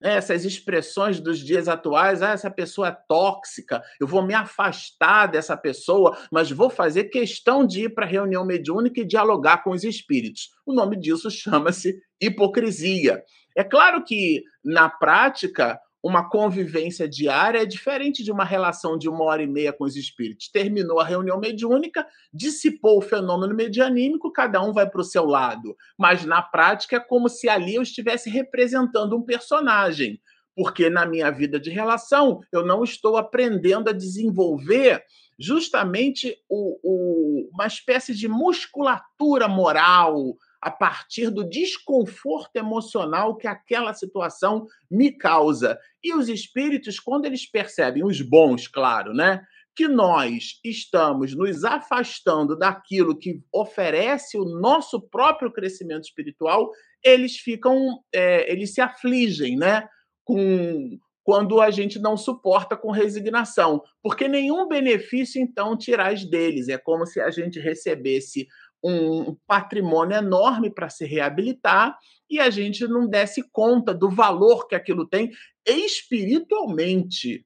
[0.00, 5.26] Né, essas expressões dos dias atuais, ah, essa pessoa é tóxica, eu vou me afastar
[5.26, 9.70] dessa pessoa, mas vou fazer questão de ir para a reunião mediúnica e dialogar com
[9.70, 10.50] os espíritos.
[10.66, 13.22] O nome disso chama-se hipocrisia.
[13.56, 19.24] É claro que, na prática, uma convivência diária é diferente de uma relação de uma
[19.24, 20.48] hora e meia com os espíritos.
[20.48, 25.76] Terminou a reunião mediúnica, dissipou o fenômeno medianímico, cada um vai para o seu lado.
[25.98, 30.20] Mas na prática é como se ali eu estivesse representando um personagem.
[30.54, 35.02] Porque na minha vida de relação eu não estou aprendendo a desenvolver
[35.38, 43.94] justamente o, o, uma espécie de musculatura moral, a partir do desconforto emocional que aquela
[43.94, 45.78] situação me causa.
[46.02, 49.44] E os espíritos, quando eles percebem, os bons, claro, né?
[49.76, 58.00] Que nós estamos nos afastando daquilo que oferece o nosso próprio crescimento espiritual, eles ficam,
[58.12, 59.88] é, eles se afligem, né?
[60.24, 66.68] Com, quando a gente não suporta com resignação, porque nenhum benefício então tirais deles.
[66.68, 68.48] É como se a gente recebesse
[68.82, 74.74] um patrimônio enorme para se reabilitar e a gente não desse conta do valor que
[74.74, 75.30] aquilo tem
[75.64, 77.44] espiritualmente,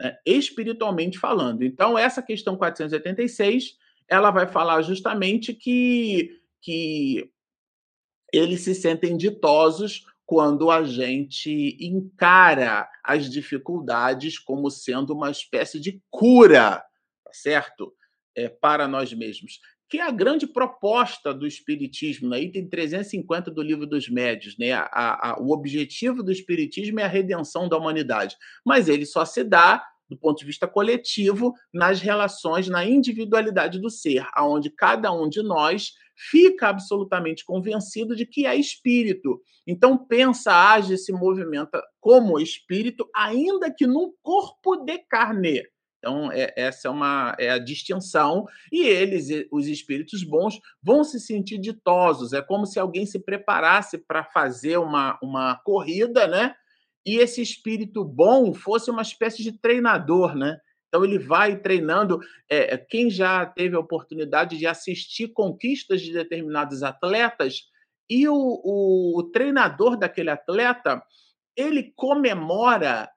[0.00, 0.16] né?
[0.24, 1.62] espiritualmente falando.
[1.62, 3.76] Então, essa questão 486,
[4.08, 7.30] ela vai falar justamente que, que
[8.32, 16.00] eles se sentem ditosos quando a gente encara as dificuldades como sendo uma espécie de
[16.10, 16.82] cura,
[17.24, 17.94] tá certo?
[18.34, 19.60] É, para nós mesmos
[19.92, 22.40] que é a grande proposta do Espiritismo, né?
[22.40, 24.56] item 350 do Livro dos Médios.
[24.56, 24.72] Né?
[24.72, 29.44] A, a, o objetivo do Espiritismo é a redenção da humanidade, mas ele só se
[29.44, 35.28] dá do ponto de vista coletivo, nas relações, na individualidade do ser, aonde cada um
[35.28, 39.42] de nós fica absolutamente convencido de que é espírito.
[39.66, 45.62] Então pensa, age, se movimenta como espírito, ainda que num corpo de carne.
[46.02, 48.44] Então, é, essa é, uma, é a distinção.
[48.72, 52.32] E eles, os espíritos bons, vão se sentir ditosos.
[52.32, 56.56] É como se alguém se preparasse para fazer uma, uma corrida, né?
[57.06, 60.58] E esse espírito bom fosse uma espécie de treinador, né?
[60.88, 62.18] Então, ele vai treinando.
[62.50, 67.70] É, quem já teve a oportunidade de assistir conquistas de determinados atletas,
[68.10, 71.00] e o, o, o treinador daquele atleta,
[71.56, 73.08] ele comemora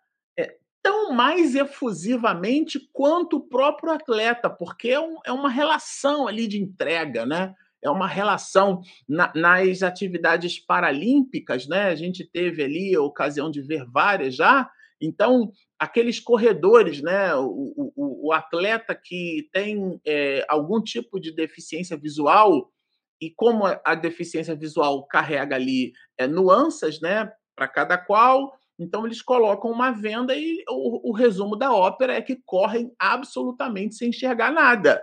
[0.85, 6.61] tão mais efusivamente quanto o próprio atleta, porque é, um, é uma relação ali de
[6.61, 7.55] entrega, né?
[7.81, 11.85] É uma relação na, nas atividades paralímpicas, né?
[11.87, 14.69] A gente teve ali a ocasião de ver várias já.
[15.01, 17.33] Então, aqueles corredores, né?
[17.33, 22.71] O, o, o atleta que tem é, algum tipo de deficiência visual,
[23.19, 27.31] e como a deficiência visual carrega ali é, nuances, né?
[27.55, 32.21] Para cada qual, então eles colocam uma venda e o, o resumo da ópera é
[32.21, 35.01] que correm absolutamente sem enxergar nada.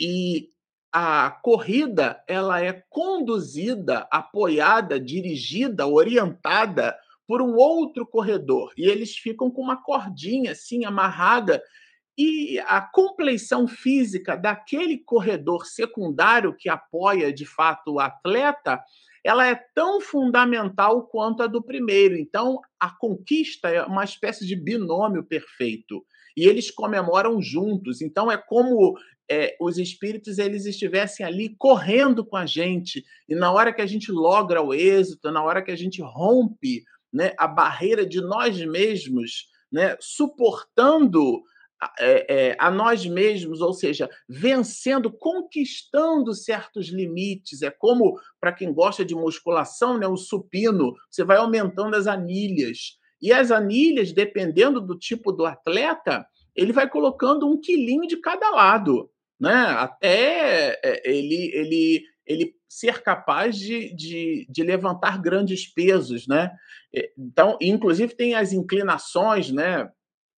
[0.00, 0.50] E
[0.92, 6.96] a corrida ela é conduzida, apoiada, dirigida, orientada
[7.26, 11.62] por um outro corredor e eles ficam com uma cordinha assim amarrada
[12.16, 18.82] e a compleição física daquele corredor secundário que apoia de fato o atleta
[19.28, 22.16] ela é tão fundamental quanto a do primeiro.
[22.16, 26.02] Então, a conquista é uma espécie de binômio perfeito.
[26.34, 28.00] E eles comemoram juntos.
[28.00, 28.96] Então, é como
[29.30, 33.04] é, os espíritos eles estivessem ali correndo com a gente.
[33.28, 36.82] E na hora que a gente logra o êxito, na hora que a gente rompe
[37.12, 41.42] né, a barreira de nós mesmos, né, suportando
[41.98, 47.62] é, é, a nós mesmos, ou seja, vencendo, conquistando certos limites.
[47.62, 52.98] É como, para quem gosta de musculação, né, o supino, você vai aumentando as anilhas.
[53.20, 58.50] E as anilhas, dependendo do tipo do atleta, ele vai colocando um quilinho de cada
[58.50, 59.10] lado,
[59.40, 59.52] né?
[59.52, 66.26] até é, ele, ele, ele ser capaz de, de, de levantar grandes pesos.
[66.26, 66.50] Né?
[66.94, 69.88] É, então, inclusive, tem as inclinações, né?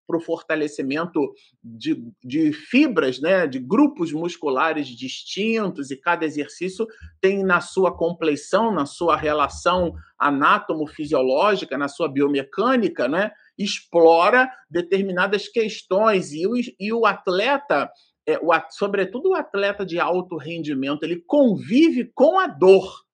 [0.09, 1.31] Para o fortalecimento
[1.63, 6.87] de, de fibras, né, de grupos musculares distintos, e cada exercício
[7.21, 16.33] tem na sua compleição, na sua relação anátomo-fisiológica, na sua biomecânica, né, explora determinadas questões,
[16.33, 17.87] e o, e o atleta,
[18.27, 23.07] é, o, sobretudo o atleta de alto rendimento, ele convive com a dor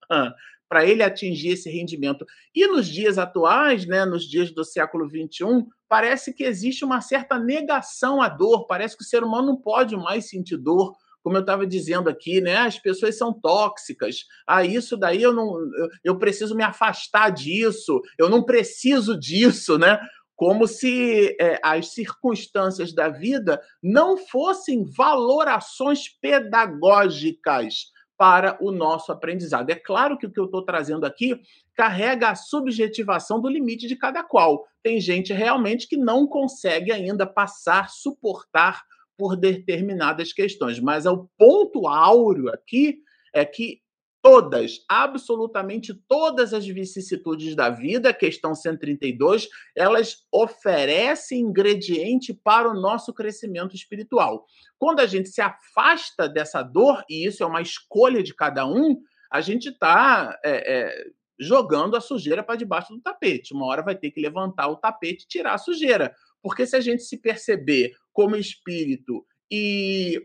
[0.68, 2.26] para ele atingir esse rendimento.
[2.54, 7.40] E nos dias atuais, né, nos dias do século XXI, parece que existe uma certa
[7.40, 11.42] negação à dor, parece que o ser humano não pode mais sentir dor, como eu
[11.42, 12.58] estava dizendo aqui, né?
[12.58, 14.26] As pessoas são tóxicas.
[14.48, 15.58] Ah, isso daí eu não,
[16.04, 18.00] eu, preciso me afastar disso.
[18.16, 20.00] Eu não preciso disso, né?
[20.36, 29.70] Como se é, as circunstâncias da vida não fossem valorações pedagógicas para o nosso aprendizado.
[29.70, 31.40] É claro que o que eu estou trazendo aqui
[31.74, 34.66] carrega a subjetivação do limite de cada qual.
[34.82, 38.84] Tem gente realmente que não consegue ainda passar, suportar
[39.18, 43.00] por determinadas questões, mas o ponto áureo aqui
[43.34, 43.80] é que
[44.26, 53.14] todas, absolutamente todas as vicissitudes da vida, questão 132, elas oferecem ingrediente para o nosso
[53.14, 54.48] crescimento espiritual.
[54.80, 59.00] Quando a gente se afasta dessa dor, e isso é uma escolha de cada um,
[59.32, 61.06] a gente está é, é,
[61.40, 63.54] jogando a sujeira para debaixo do tapete.
[63.54, 66.16] Uma hora vai ter que levantar o tapete e tirar a sujeira.
[66.42, 70.20] Porque se a gente se perceber como espírito e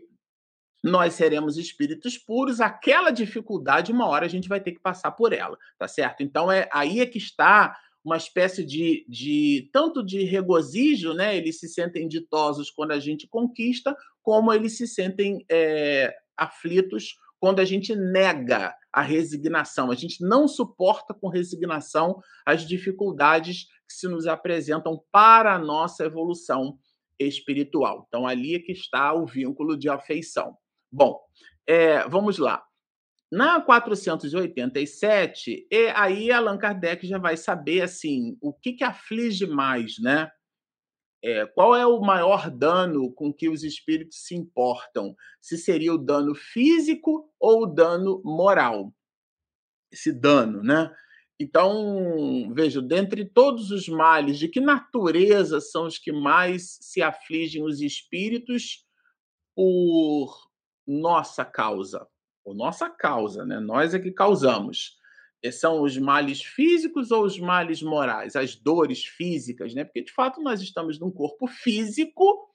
[0.83, 5.31] nós seremos espíritos puros, aquela dificuldade, uma hora a gente vai ter que passar por
[5.31, 6.23] ela, tá certo?
[6.23, 11.37] Então é aí é que está uma espécie de, de tanto de regozijo, né?
[11.37, 17.59] Eles se sentem ditosos quando a gente conquista, como eles se sentem é, aflitos quando
[17.59, 19.91] a gente nega a resignação.
[19.91, 26.03] A gente não suporta com resignação as dificuldades que se nos apresentam para a nossa
[26.03, 26.77] evolução
[27.19, 28.05] espiritual.
[28.07, 30.57] Então, ali é que está o vínculo de afeição.
[30.91, 31.19] Bom,
[31.67, 32.63] é, vamos lá.
[33.31, 39.97] Na 487, e aí Allan Kardec já vai saber assim o que, que aflige mais,
[39.99, 40.29] né?
[41.23, 45.15] É, qual é o maior dano com que os espíritos se importam?
[45.39, 48.93] Se seria o dano físico ou o dano moral?
[49.89, 50.91] Esse dano, né?
[51.39, 57.63] Então, veja, dentre todos os males, de que natureza são os que mais se afligem
[57.63, 58.85] os espíritos
[59.55, 60.50] por
[60.87, 62.07] nossa causa,
[62.43, 63.59] ou nossa causa, né?
[63.59, 64.99] Nós é que causamos.
[65.51, 69.83] São os males físicos ou os males morais, as dores físicas, né?
[69.83, 72.47] Porque de fato nós estamos num corpo físico,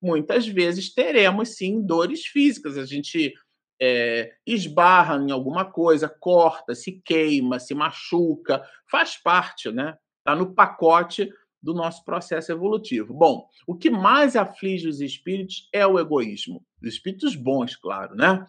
[0.00, 2.76] muitas vezes teremos sim dores físicas.
[2.76, 3.32] A gente
[3.80, 9.96] é, esbarra em alguma coisa, corta, se queima, se machuca, faz parte, né?
[10.18, 11.32] Está no pacote
[11.62, 13.14] do nosso processo evolutivo.
[13.14, 16.64] Bom, o que mais aflige os espíritos é o egoísmo.
[16.82, 18.44] Os espíritos bons, claro, né?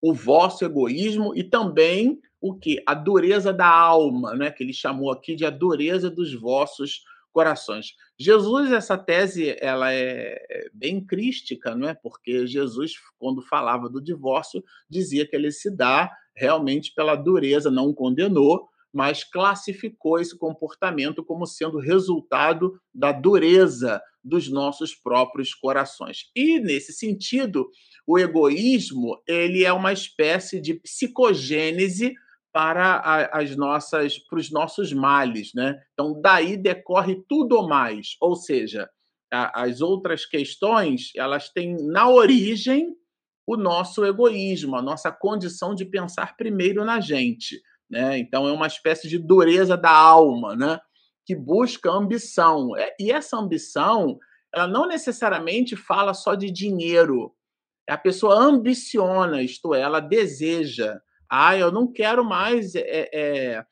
[0.00, 2.82] O vosso egoísmo e também o que?
[2.86, 4.50] A dureza da alma, né?
[4.50, 7.02] Que ele chamou aqui de a dureza dos vossos
[7.32, 7.94] corações.
[8.18, 11.94] Jesus, essa tese, ela é, é bem crística, não é?
[11.94, 17.92] Porque Jesus, quando falava do divórcio, dizia que ele se dá realmente pela dureza, não
[17.92, 26.30] condenou, mas classificou esse comportamento como sendo resultado da dureza dos nossos próprios corações.
[26.36, 27.68] E nesse sentido,
[28.06, 32.14] o egoísmo, ele é uma espécie de psicogênese
[32.52, 35.80] para as nossas para os nossos males, né?
[35.94, 38.88] Então daí decorre tudo mais, ou seja,
[39.32, 42.94] as outras questões, elas têm na origem
[43.46, 47.60] o nosso egoísmo, a nossa condição de pensar primeiro na gente.
[47.92, 48.18] Né?
[48.18, 50.80] Então é uma espécie de dureza da alma, né?
[51.26, 52.74] que busca ambição.
[52.74, 54.18] É, e essa ambição,
[54.52, 57.34] ela não necessariamente fala só de dinheiro.
[57.86, 60.98] A pessoa ambiciona, isto é, ela deseja.
[61.30, 63.64] Ah, eu não quero mais é, é,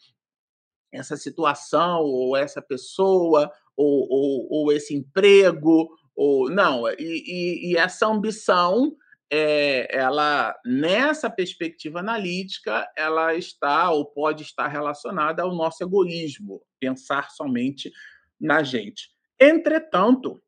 [0.92, 6.86] essa situação, ou essa pessoa, ou, ou, ou esse emprego, ou não.
[6.90, 8.94] E, e, e essa ambição
[9.31, 17.31] é, ela nessa perspectiva analítica ela está ou pode estar relacionada ao nosso egoísmo, pensar
[17.31, 17.93] somente
[18.41, 19.09] na gente.
[19.41, 20.43] Entretanto,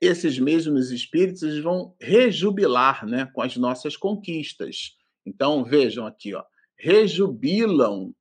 [0.00, 4.96] esses mesmos espíritos vão rejubilar, né, com as nossas conquistas.
[5.24, 6.42] Então vejam aqui, ó,
[6.76, 8.12] rejubilam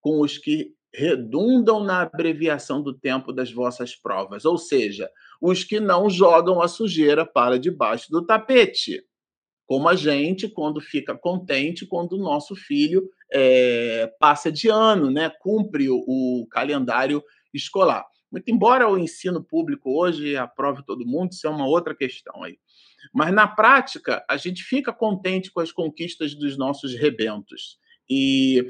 [0.00, 5.08] com os que redundam na abreviação do tempo das vossas provas, ou seja,
[5.40, 9.00] os que não jogam a sujeira para debaixo do tapete
[9.70, 15.30] como a gente, quando fica contente quando o nosso filho é, passa de ano, né,
[15.30, 17.22] cumpre o, o, calendário
[17.54, 18.04] escolar.
[18.32, 22.58] Muito embora o ensino público hoje aprove todo mundo, isso é uma outra questão aí.
[23.14, 27.78] Mas na prática, a gente fica contente com as conquistas dos nossos rebentos.
[28.10, 28.68] E,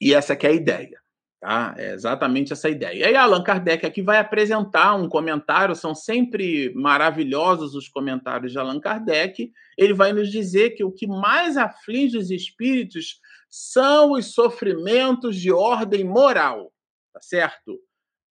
[0.00, 1.00] e essa é a ideia.
[1.42, 1.74] Tá?
[1.76, 2.94] É exatamente essa ideia.
[2.94, 8.58] E aí, Allan Kardec aqui vai apresentar um comentário, são sempre maravilhosos os comentários de
[8.60, 9.50] Allan Kardec.
[9.76, 13.18] Ele vai nos dizer que o que mais aflige os espíritos
[13.50, 16.72] são os sofrimentos de ordem moral,
[17.12, 17.76] tá certo?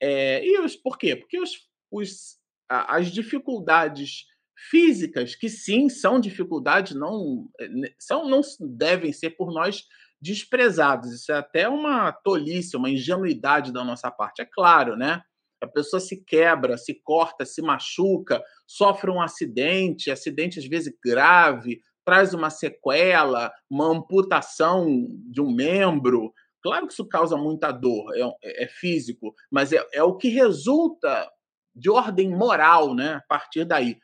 [0.02, 1.14] É, e os, por quê?
[1.14, 1.52] Porque os,
[1.92, 2.38] os,
[2.70, 4.24] as dificuldades
[4.70, 7.68] físicas, que sim são dificuldades, não, é,
[8.00, 9.84] são, não devem ser por nós
[10.22, 11.12] desprezados.
[11.12, 14.42] Isso é até uma tolice, uma ingenuidade da nossa parte.
[14.42, 15.22] É claro, né?
[15.62, 21.82] A pessoa se quebra, se corta, se machuca, sofre um acidente, acidente às vezes grave,
[22.04, 26.34] traz uma sequela, uma amputação de um membro.
[26.64, 31.30] Claro que isso causa muita dor, é, é físico, mas é, é o que resulta
[31.76, 33.16] de ordem moral, né?
[33.16, 33.98] A partir daí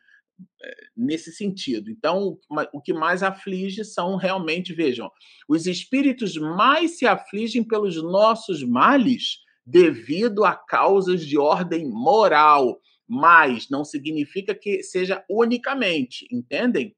[0.96, 1.90] nesse sentido.
[1.90, 2.38] Então,
[2.74, 5.10] o que mais aflige são realmente, vejam,
[5.48, 13.70] os espíritos mais se afligem pelos nossos males devido a causas de ordem moral, mas
[13.70, 16.96] não significa que seja unicamente, entendem?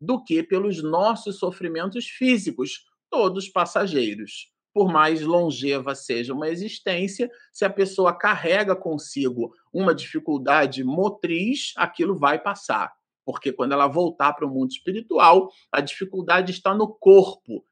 [0.00, 4.51] Do que pelos nossos sofrimentos físicos, todos passageiros.
[4.72, 12.16] Por mais longeva seja uma existência, se a pessoa carrega consigo uma dificuldade motriz, aquilo
[12.16, 12.92] vai passar.
[13.24, 17.64] Porque quando ela voltar para o mundo espiritual, a dificuldade está no corpo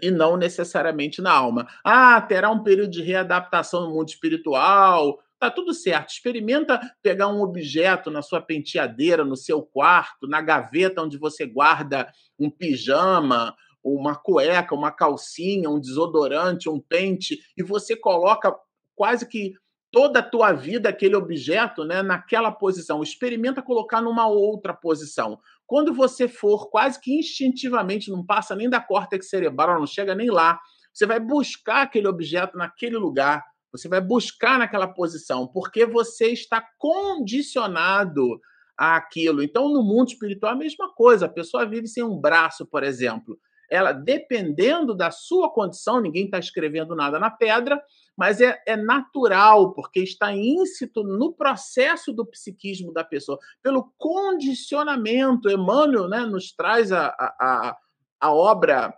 [0.00, 1.66] e não necessariamente na alma.
[1.84, 5.18] Ah, terá um período de readaptação no mundo espiritual.
[5.38, 6.10] Tá tudo certo.
[6.10, 12.10] Experimenta pegar um objeto na sua penteadeira, no seu quarto, na gaveta onde você guarda
[12.38, 13.54] um pijama,
[13.84, 18.56] uma cueca, uma calcinha, um desodorante, um pente, e você coloca
[18.96, 19.52] quase que
[19.92, 23.02] toda a tua vida aquele objeto né, naquela posição.
[23.02, 25.38] Experimenta colocar numa outra posição.
[25.66, 30.30] Quando você for quase que instintivamente, não passa nem da córtex cerebral, não chega nem
[30.30, 30.58] lá,
[30.92, 36.64] você vai buscar aquele objeto naquele lugar, você vai buscar naquela posição, porque você está
[36.78, 38.40] condicionado
[38.76, 39.42] àquilo.
[39.42, 41.26] Então, no mundo espiritual, a mesma coisa.
[41.26, 43.38] A pessoa vive sem um braço, por exemplo
[43.74, 47.82] ela, dependendo da sua condição, ninguém está escrevendo nada na pedra,
[48.16, 55.50] mas é, é, natural, porque está íncito no processo do psiquismo da pessoa, pelo condicionamento.
[55.50, 57.76] Emmanuel né, nos traz a, a,
[58.20, 58.94] a obra,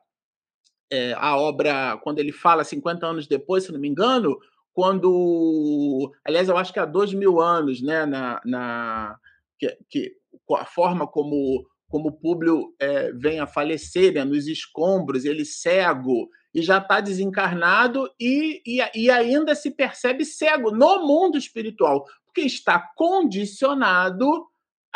[0.90, 4.38] é, a obra, quando ele fala 50 anos depois, se não me engano,
[4.74, 6.12] quando.
[6.22, 9.16] Aliás, eu acho que há dois mil anos, né, na, na
[9.58, 10.12] que, que
[10.54, 16.62] a forma como como Públio é, vem a falecer né, nos escombros, ele cego e
[16.62, 22.78] já está desencarnado e, e, e ainda se percebe cego no mundo espiritual, porque está
[22.96, 24.46] condicionado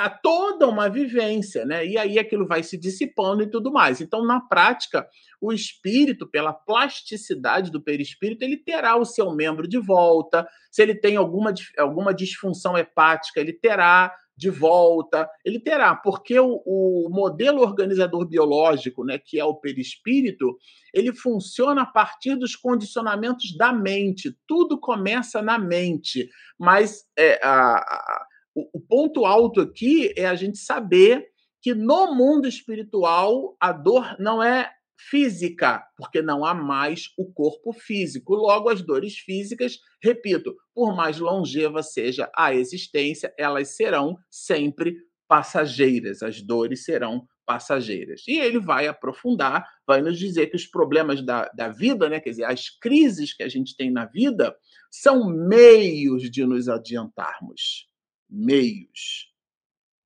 [0.01, 1.87] a toda uma vivência, né?
[1.87, 4.01] E aí aquilo vai se dissipando e tudo mais.
[4.01, 5.07] Então, na prática,
[5.39, 10.49] o espírito, pela plasticidade do perispírito, ele terá o seu membro de volta.
[10.71, 16.63] Se ele tem alguma, alguma disfunção hepática, ele terá de volta, ele terá, porque o,
[16.65, 20.57] o, modelo organizador biológico, né, que é o perispírito,
[20.95, 24.35] ele funciona a partir dos condicionamentos da mente.
[24.47, 26.27] Tudo começa na mente,
[26.59, 31.29] mas é, a, a, o, o ponto alto aqui é a gente saber
[31.61, 34.73] que no mundo espiritual a dor não é
[35.09, 38.35] física, porque não há mais o corpo físico.
[38.35, 44.95] Logo, as dores físicas, repito, por mais longeva seja a existência, elas serão sempre
[45.27, 46.23] passageiras.
[46.23, 48.23] As dores serão passageiras.
[48.29, 52.31] E ele vai aprofundar, vai nos dizer que os problemas da, da vida, né, quer
[52.31, 54.57] dizer, as crises que a gente tem na vida,
[54.91, 57.89] são meios de nos adiantarmos.
[58.29, 59.33] Meios.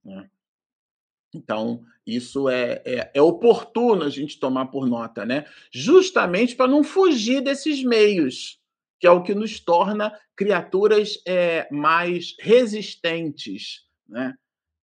[0.02, 0.30] Né?
[1.34, 5.46] Então, isso é, é, é, oportuno a gente tomar por nota, né?
[5.72, 8.60] Justamente para não fugir desses meios,
[9.00, 14.34] que é o que nos torna criaturas é, mais resistentes, né?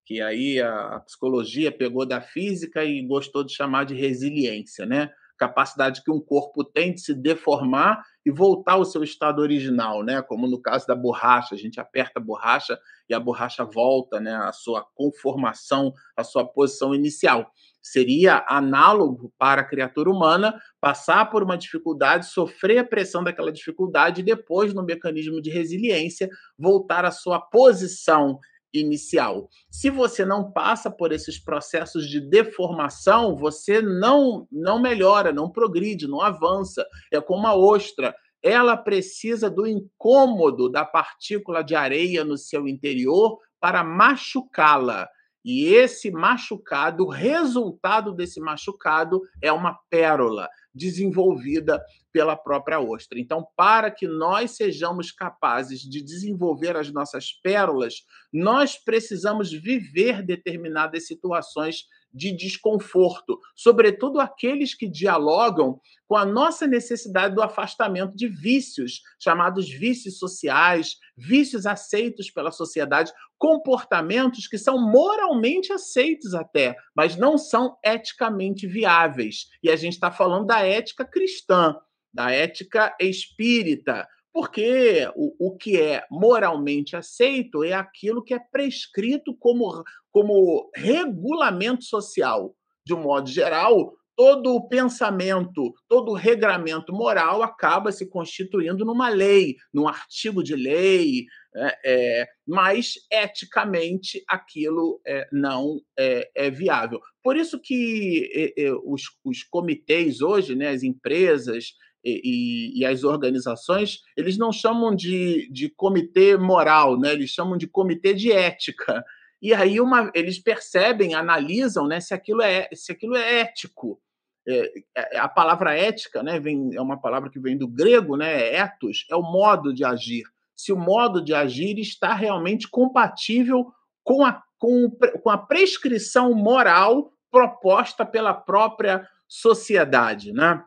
[0.06, 5.10] Que aí a, a psicologia pegou da física e gostou de chamar de resiliência, né?
[5.38, 10.22] capacidade que um corpo tem de se deformar e voltar ao seu estado original, né?
[10.22, 12.78] Como no caso da borracha, a gente aperta a borracha
[13.10, 14.36] e a borracha volta, né?
[14.36, 17.50] A sua conformação, a sua posição inicial.
[17.82, 24.20] Seria análogo para a criatura humana passar por uma dificuldade, sofrer a pressão daquela dificuldade
[24.20, 28.42] e depois, no mecanismo de resiliência, voltar à sua posição
[28.80, 29.50] inicial.
[29.70, 36.08] Se você não passa por esses processos de deformação, você não não melhora, não progride,
[36.08, 36.86] não avança.
[37.12, 43.40] É como a ostra, ela precisa do incômodo da partícula de areia no seu interior
[43.60, 45.08] para machucá-la.
[45.44, 53.20] E esse machucado, o resultado desse machucado é uma pérola desenvolvida pela própria ostra.
[53.20, 61.08] Então, para que nós sejamos capazes de desenvolver as nossas pérolas, nós precisamos viver determinadas
[61.08, 69.02] situações de desconforto, sobretudo aqueles que dialogam com a nossa necessidade do afastamento de vícios,
[69.20, 77.38] chamados vícios sociais, vícios aceitos pela sociedade, comportamentos que são moralmente aceitos até, mas não
[77.38, 79.48] são eticamente viáveis.
[79.62, 81.76] E a gente está falando da ética cristã,
[82.14, 89.36] da ética espírita, porque o, o que é moralmente aceito é aquilo que é prescrito
[89.36, 92.56] como, como regulamento social
[92.88, 99.10] de um modo geral, todo o pensamento, todo o regramento moral acaba se constituindo numa
[99.10, 101.26] lei, num artigo de lei,
[101.60, 107.00] é, é, mas eticamente aquilo é, não é, é, viável.
[107.24, 108.54] Por isso que
[108.86, 114.96] os, os, comitês hoje, né, as empresas e, e, e, as organizações, eles não chamam
[114.96, 119.04] de, de comitê moral, né, eles chamam de comitê de ética.
[119.42, 124.00] E aí uma, eles percebem, analisam né, se, aquilo é, se aquilo é ético.
[124.48, 128.56] É, é, a palavra ética né, vem, é uma palavra que vem do grego, né,
[128.56, 130.24] ethos, é o modo de agir
[130.58, 133.72] se o modo de agir está realmente compatível
[134.04, 134.90] com a, com,
[135.22, 140.64] com a prescrição moral proposta pela própria sociedade, né?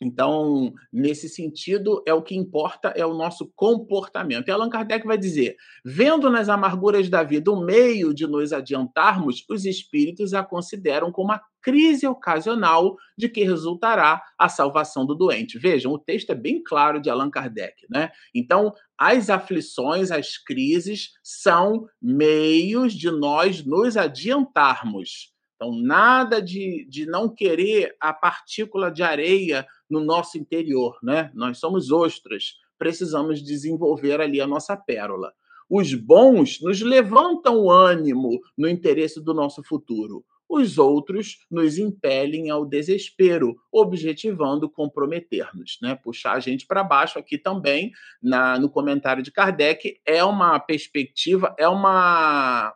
[0.00, 4.48] Então, nesse sentido, é o que importa é o nosso comportamento.
[4.48, 9.44] E Allan Kardec vai dizer: vendo nas amarguras da vida o meio de nos adiantarmos,
[9.48, 15.58] os espíritos a consideram como a crise ocasional de que resultará a salvação do doente.
[15.58, 18.12] Vejam, o texto é bem claro de Allan Kardec, né?
[18.32, 25.34] Então, as aflições, as crises são meios de nós nos adiantarmos.
[25.56, 31.32] Então, nada de, de não querer a partícula de areia no nosso interior, né?
[31.34, 35.32] Nós somos ostras, precisamos desenvolver ali a nossa pérola.
[35.68, 40.24] Os bons nos levantam o ânimo no interesse do nosso futuro.
[40.48, 45.96] Os outros nos impelem ao desespero, objetivando comprometer-nos, né?
[45.96, 47.90] Puxar a gente para baixo aqui também
[48.22, 52.72] na, no comentário de Kardec é uma perspectiva, é uma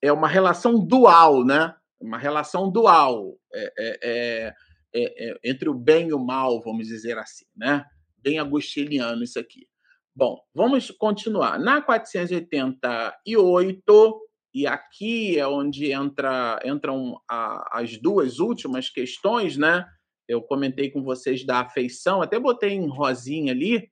[0.00, 1.74] é uma relação dual, né?
[2.00, 3.36] Uma relação dual.
[3.52, 4.54] é, é, é
[4.94, 7.84] é, é, entre o bem e o mal, vamos dizer assim, né?
[8.16, 9.68] Bem agostiniano isso aqui.
[10.14, 11.58] Bom, vamos continuar.
[11.58, 14.27] Na 488,
[14.60, 19.86] e aqui é onde entra, entram a, as duas últimas questões, né?
[20.26, 23.90] Eu comentei com vocês da afeição, até botei em rosinha ali.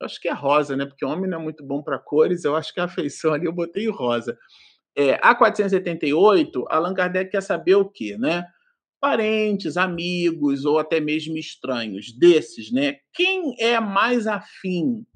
[0.00, 0.84] Eu acho que é rosa, né?
[0.84, 3.52] Porque homem não é muito bom para cores, eu acho que a afeição ali eu
[3.52, 4.36] botei em rosa.
[4.96, 8.44] É, a 478, Allan Kardec quer saber o quê, né?
[9.00, 12.98] parentes, amigos ou até mesmo estranhos desses, né?
[13.14, 15.06] Quem é mais afim?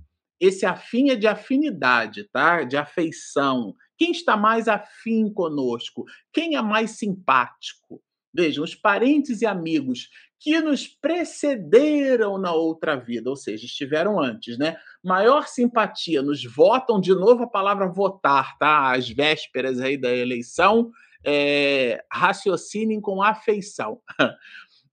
[0.41, 2.65] Esse afim é de afinidade, tá?
[2.65, 3.75] De afeição.
[4.05, 6.05] Quem está mais afim conosco?
[6.31, 8.03] Quem é mais simpático?
[8.35, 14.59] Vejam, os parentes e amigos que nos precederam na outra vida, ou seja, estiveram antes,
[14.59, 14.77] né?
[15.03, 18.93] Maior simpatia, nos votam de novo a palavra votar, tá?
[18.93, 20.91] Às vésperas aí da eleição,
[21.25, 24.03] é, raciocinem com afeição.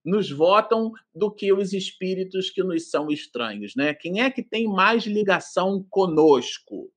[0.05, 3.93] Nos votam do que os espíritos que nos são estranhos, né?
[3.93, 6.89] Quem é que tem mais ligação conosco?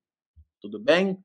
[0.59, 1.21] Tudo bem?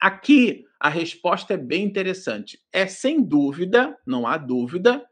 [0.00, 2.60] Aqui a resposta é bem interessante.
[2.72, 5.04] É sem dúvida, não há dúvida,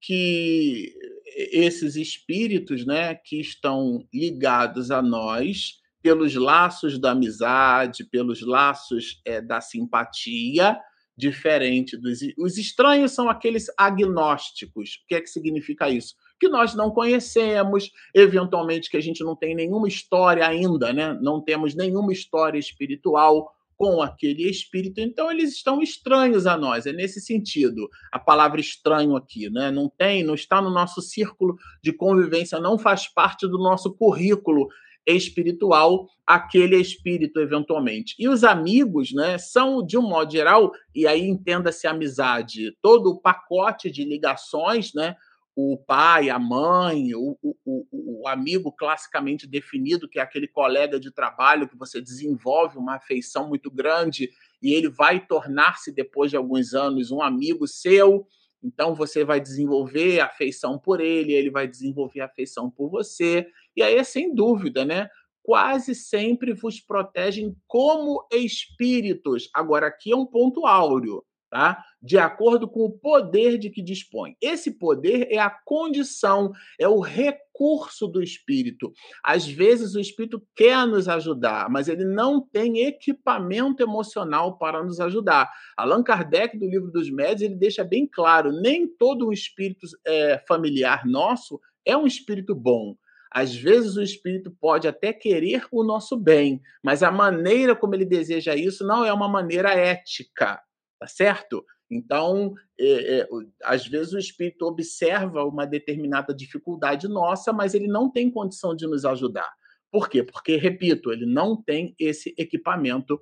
[0.00, 0.94] que
[1.36, 9.40] esses espíritos, né, que estão ligados a nós pelos laços da amizade, pelos laços é,
[9.40, 10.78] da simpatia,
[11.16, 12.20] diferente dos.
[12.36, 15.00] Os estranhos são aqueles agnósticos.
[15.04, 16.14] O que é que significa isso?
[16.40, 21.16] Que nós não conhecemos, eventualmente que a gente não tem nenhuma história ainda, né?
[21.22, 23.52] Não temos nenhuma história espiritual
[23.82, 26.86] com aquele espírito, então eles estão estranhos a nós.
[26.86, 29.72] É nesse sentido a palavra estranho aqui, né?
[29.72, 34.68] Não tem, não está no nosso círculo de convivência, não faz parte do nosso currículo
[35.04, 38.14] espiritual aquele espírito eventualmente.
[38.20, 43.20] E os amigos, né, são de um modo geral, e aí entenda-se amizade, todo o
[43.20, 45.16] pacote de ligações, né,
[45.54, 47.86] o pai, a mãe, o, o,
[48.22, 53.48] o, amigo classicamente definido, que é aquele colega de trabalho que você desenvolve uma afeição
[53.48, 54.30] muito grande
[54.62, 58.26] e ele vai tornar-se, depois de alguns anos, um amigo seu.
[58.62, 63.46] Então você vai desenvolver afeição por ele, ele vai desenvolver afeição por você.
[63.76, 65.10] E aí sem dúvida, né?
[65.42, 69.50] Quase sempre vos protegem como espíritos.
[69.52, 71.22] Agora, aqui é um ponto áureo,
[71.52, 71.84] tá?
[72.00, 74.34] De acordo com o poder de que dispõe.
[74.40, 76.50] Esse poder é a condição,
[76.80, 78.90] é o recurso do espírito.
[79.22, 84.98] Às vezes o espírito quer nos ajudar, mas ele não tem equipamento emocional para nos
[84.98, 85.52] ajudar.
[85.76, 90.42] Allan Kardec, do livro dos Médios, ele deixa bem claro: nem todo o espírito é,
[90.48, 92.96] familiar nosso é um espírito bom.
[93.30, 98.06] Às vezes o espírito pode até querer o nosso bem, mas a maneira como ele
[98.06, 100.58] deseja isso não é uma maneira ética,
[101.02, 101.64] tá certo?
[101.90, 103.28] Então, é, é,
[103.64, 108.86] às vezes o espírito observa uma determinada dificuldade nossa, mas ele não tem condição de
[108.86, 109.52] nos ajudar.
[109.90, 110.22] Por quê?
[110.22, 113.20] Porque, repito, ele não tem esse equipamento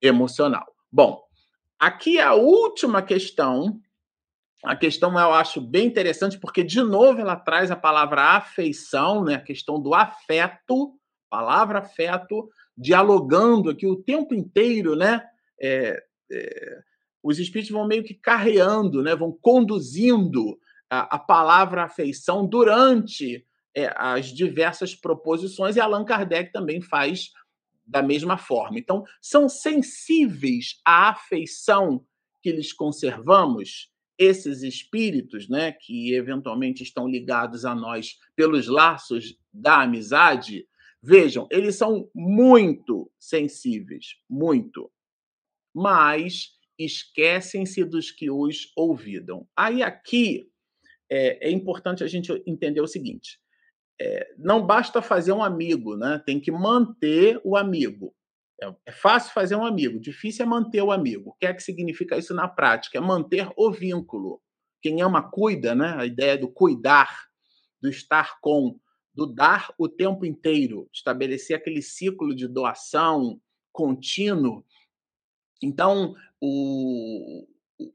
[0.00, 0.66] emocional.
[0.90, 1.22] Bom,
[1.78, 3.80] aqui a última questão
[4.64, 9.34] a questão eu acho bem interessante, porque, de novo, ela traz a palavra afeição, né?
[9.34, 10.92] a questão do afeto,
[11.28, 15.20] palavra afeto, dialogando aqui o tempo inteiro, né?
[15.60, 16.82] É, é,
[17.22, 19.14] os espíritos vão meio que carreando, né?
[19.14, 20.58] vão conduzindo
[20.90, 27.30] a, a palavra afeição durante é, as diversas proposições, e Allan Kardec também faz
[27.86, 28.78] da mesma forma.
[28.78, 32.04] Então, são sensíveis à afeição
[32.42, 39.82] que lhes conservamos esses espíritos, né, que eventualmente estão ligados a nós pelos laços da
[39.82, 40.66] amizade,
[41.02, 44.90] vejam, eles são muito sensíveis, muito,
[45.74, 46.50] mas
[46.84, 49.46] esquecem-se dos que os ouvidam.
[49.56, 50.50] Aí aqui
[51.10, 53.38] é, é importante a gente entender o seguinte:
[54.00, 56.22] é, não basta fazer um amigo, né?
[56.24, 58.14] Tem que manter o amigo.
[58.62, 61.30] É, é, fácil fazer um amigo, difícil é manter o amigo.
[61.30, 62.98] O que é que significa isso na prática?
[62.98, 64.40] É manter o vínculo.
[64.80, 65.94] Quem ama, cuida, né?
[65.98, 67.26] A ideia do cuidar,
[67.80, 68.78] do estar com,
[69.14, 73.40] do dar o tempo inteiro, estabelecer aquele ciclo de doação
[73.72, 74.64] contínuo.
[75.62, 77.46] Então, o,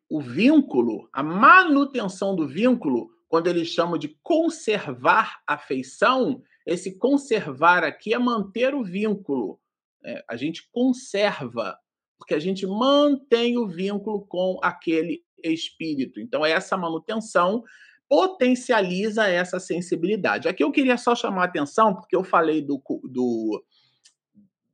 [0.09, 7.84] o vínculo, a manutenção do vínculo, quando eles chamam de conservar a afeição, esse conservar
[7.84, 9.59] aqui é manter o vínculo
[10.07, 11.78] é, a gente conserva,
[12.18, 16.20] porque a gente mantém o vínculo com aquele espírito.
[16.20, 17.63] Então, essa manutenção
[18.07, 20.47] potencializa essa sensibilidade.
[20.47, 23.63] Aqui eu queria só chamar a atenção, porque eu falei do, do,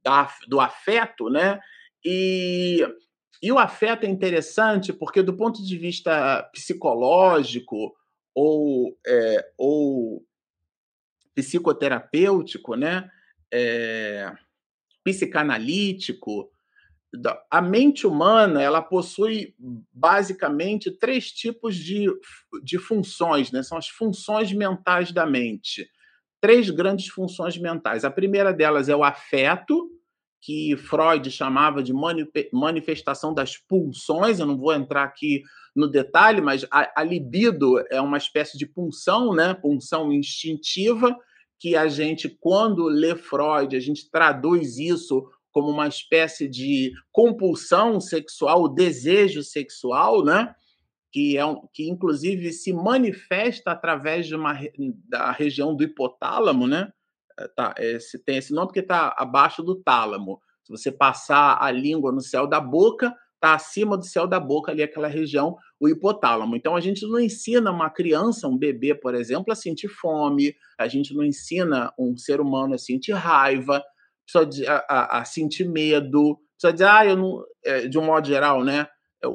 [0.04, 1.60] da, do afeto, né?
[2.06, 2.86] E,
[3.42, 7.94] e o afeto é interessante porque, do ponto de vista psicológico
[8.36, 10.26] ou, é, ou
[11.36, 13.10] psicoterapêutico, né?
[13.52, 14.32] É,
[15.04, 16.50] psicanalítico,
[17.50, 19.54] a mente humana ela possui
[19.92, 22.08] basicamente três tipos de,
[22.64, 23.62] de funções, né?
[23.62, 25.88] São as funções mentais da mente.
[26.42, 28.04] Três grandes funções mentais.
[28.04, 29.92] A primeira delas é o afeto,
[30.44, 31.94] que Freud chamava de
[32.52, 34.40] manifestação das pulsões.
[34.40, 35.42] Eu não vou entrar aqui
[35.74, 39.54] no detalhe, mas a, a libido é uma espécie de pulsão, né?
[39.54, 41.18] Pulsão instintiva
[41.58, 48.02] que a gente, quando lê Freud, a gente traduz isso como uma espécie de compulsão
[48.02, 50.54] sexual, desejo sexual, né?
[51.10, 54.60] Que, é um, que inclusive se manifesta através de uma,
[55.08, 56.92] da região do hipotálamo, né?
[57.40, 60.40] É, tá, esse, tem esse nome porque está abaixo do tálamo.
[60.64, 64.72] Se você passar a língua no céu da boca, está acima do céu da boca
[64.72, 66.56] ali aquela região, o hipotálamo.
[66.56, 70.88] Então a gente não ensina uma criança, um bebê, por exemplo, a sentir fome, a
[70.88, 73.84] gente não ensina um ser humano a sentir raiva,
[74.68, 78.64] a, a, a sentir medo, precisa dizer, ah, eu não, é, de um modo geral,
[78.64, 78.88] né?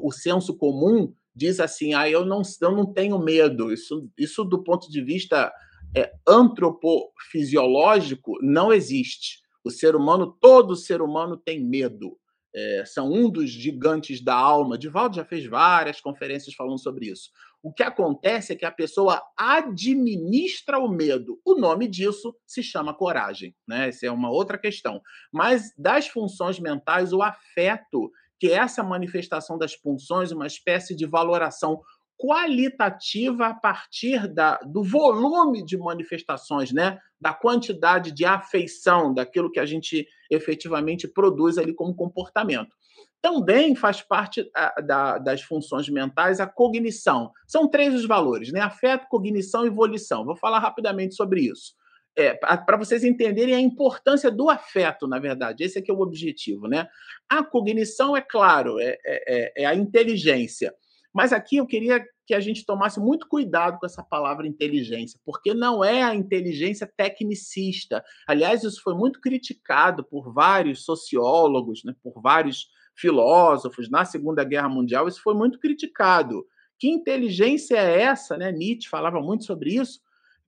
[0.02, 3.70] O senso comum diz assim, ah, eu não, eu não tenho medo.
[3.70, 5.52] Isso, isso do ponto de vista
[5.96, 9.40] é, antropofisiológico não existe.
[9.64, 12.16] O ser humano, todo ser humano tem medo
[12.54, 14.78] é, são um dos gigantes da alma.
[14.78, 17.30] Divaldo já fez várias conferências falando sobre isso.
[17.62, 21.40] O que acontece é que a pessoa administra o medo.
[21.44, 23.88] O nome disso se chama coragem, né?
[23.88, 25.00] Essa é uma outra questão.
[25.32, 31.04] Mas das funções mentais, o afeto, que é essa manifestação das funções, uma espécie de
[31.04, 31.80] valoração
[32.18, 36.98] qualitativa a partir da, do volume de manifestações, né?
[37.20, 42.76] da quantidade de afeição, daquilo que a gente efetivamente produz ali como comportamento.
[43.20, 47.32] Também faz parte a, da, das funções mentais a cognição.
[47.46, 48.60] São três os valores, né?
[48.60, 50.24] Afeto, cognição e volição.
[50.24, 51.74] Vou falar rapidamente sobre isso.
[52.16, 55.64] É, para vocês entenderem a importância do afeto, na verdade.
[55.64, 56.88] Esse aqui é o objetivo, né?
[57.28, 60.72] A cognição, é claro, é, é, é a inteligência.
[61.12, 65.54] Mas aqui eu queria que a gente tomasse muito cuidado com essa palavra inteligência, porque
[65.54, 68.04] não é a inteligência tecnicista.
[68.26, 74.68] Aliás, isso foi muito criticado por vários sociólogos, né, por vários filósofos na Segunda Guerra
[74.68, 75.08] Mundial.
[75.08, 76.44] Isso foi muito criticado.
[76.78, 78.36] Que inteligência é essa?
[78.36, 78.52] Né?
[78.52, 80.00] Nietzsche falava muito sobre isso.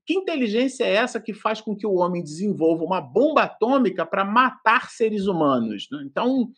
[0.05, 4.25] Que inteligência é essa que faz com que o homem desenvolva uma bomba atômica para
[4.25, 5.87] matar seres humanos?
[5.91, 6.03] Né?
[6.05, 6.51] Então,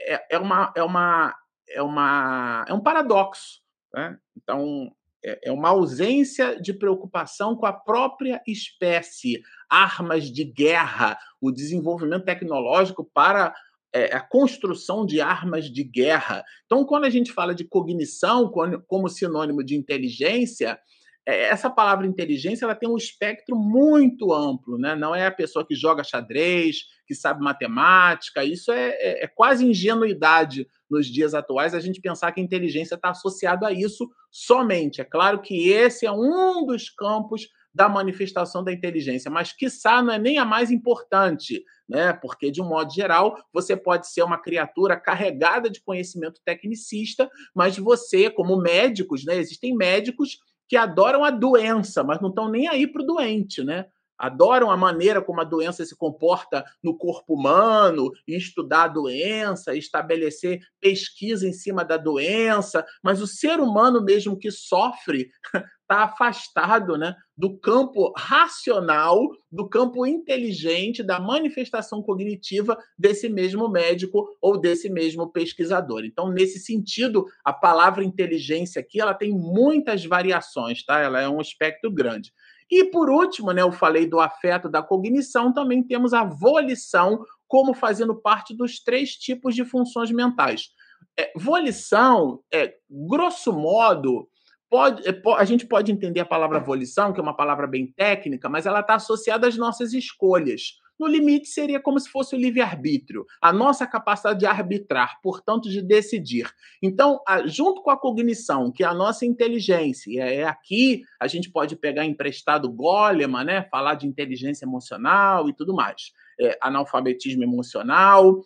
[0.00, 1.34] é, é, uma, é, uma,
[1.68, 3.60] é, uma, é um paradoxo.
[3.92, 4.18] Né?
[4.36, 4.92] Então,
[5.24, 12.24] é, é uma ausência de preocupação com a própria espécie, armas de guerra, o desenvolvimento
[12.24, 13.54] tecnológico para
[13.92, 16.44] é, a construção de armas de guerra.
[16.66, 18.52] Então, quando a gente fala de cognição
[18.86, 20.78] como sinônimo de inteligência,
[21.26, 24.94] essa palavra inteligência ela tem um espectro muito amplo, né?
[24.94, 28.44] Não é a pessoa que joga xadrez, que sabe matemática.
[28.44, 33.10] Isso é, é, é quase ingenuidade nos dias atuais a gente pensar que inteligência está
[33.10, 35.00] associada a isso somente.
[35.00, 40.12] É claro que esse é um dos campos da manifestação da inteligência, mas quiçá não
[40.12, 42.12] é nem a mais importante, né?
[42.12, 47.76] Porque, de um modo geral, você pode ser uma criatura carregada de conhecimento tecnicista, mas
[47.76, 49.36] você, como médicos, né?
[49.36, 50.38] Existem médicos
[50.68, 53.86] que adoram a doença, mas não estão nem aí para o doente, né?
[54.18, 60.60] adoram a maneira como a doença se comporta no corpo humano, estudar a doença, estabelecer
[60.80, 65.30] pesquisa em cima da doença, mas o ser humano mesmo que sofre
[65.84, 74.26] está afastado né, do campo racional, do campo inteligente, da manifestação cognitiva desse mesmo médico
[74.40, 76.04] ou desse mesmo pesquisador.
[76.04, 80.98] Então, nesse sentido, a palavra inteligência aqui ela tem muitas variações, tá?
[81.00, 82.32] Ela é um espectro grande.
[82.70, 87.74] E por último, né, eu falei do afeto da cognição, também temos a volição como
[87.74, 90.70] fazendo parte dos três tipos de funções mentais.
[91.16, 94.28] É, volição, é, grosso modo,
[94.74, 98.48] pode, é, a gente pode entender a palavra volição, que é uma palavra bem técnica,
[98.48, 100.80] mas ela está associada às nossas escolhas.
[100.98, 105.80] No limite, seria como se fosse o livre-arbítrio, a nossa capacidade de arbitrar, portanto, de
[105.80, 106.50] decidir.
[106.82, 111.76] Então, junto com a cognição, que é a nossa inteligência, é aqui a gente pode
[111.76, 113.68] pegar emprestado Goleman, né?
[113.70, 116.10] falar de inteligência emocional e tudo mais.
[116.40, 118.40] É, analfabetismo emocional,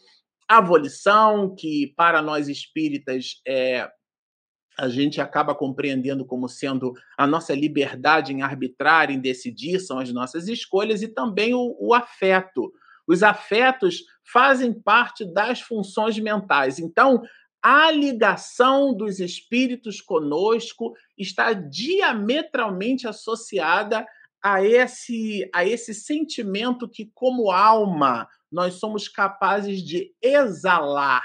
[0.47, 3.89] a volição, que para nós espíritas é
[4.79, 10.13] a gente acaba compreendendo como sendo a nossa liberdade em arbitrar, em decidir, são as
[10.13, 12.73] nossas escolhas, e também o, o afeto.
[13.07, 16.79] Os afetos fazem parte das funções mentais.
[16.79, 17.23] Então,
[17.61, 24.07] a ligação dos espíritos conosco está diametralmente associada
[24.41, 31.25] a esse, a esse sentimento que, como alma, nós somos capazes de exalar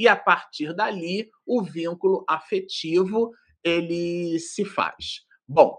[0.00, 3.30] e a partir dali o vínculo afetivo
[3.62, 5.26] ele se faz.
[5.46, 5.76] Bom,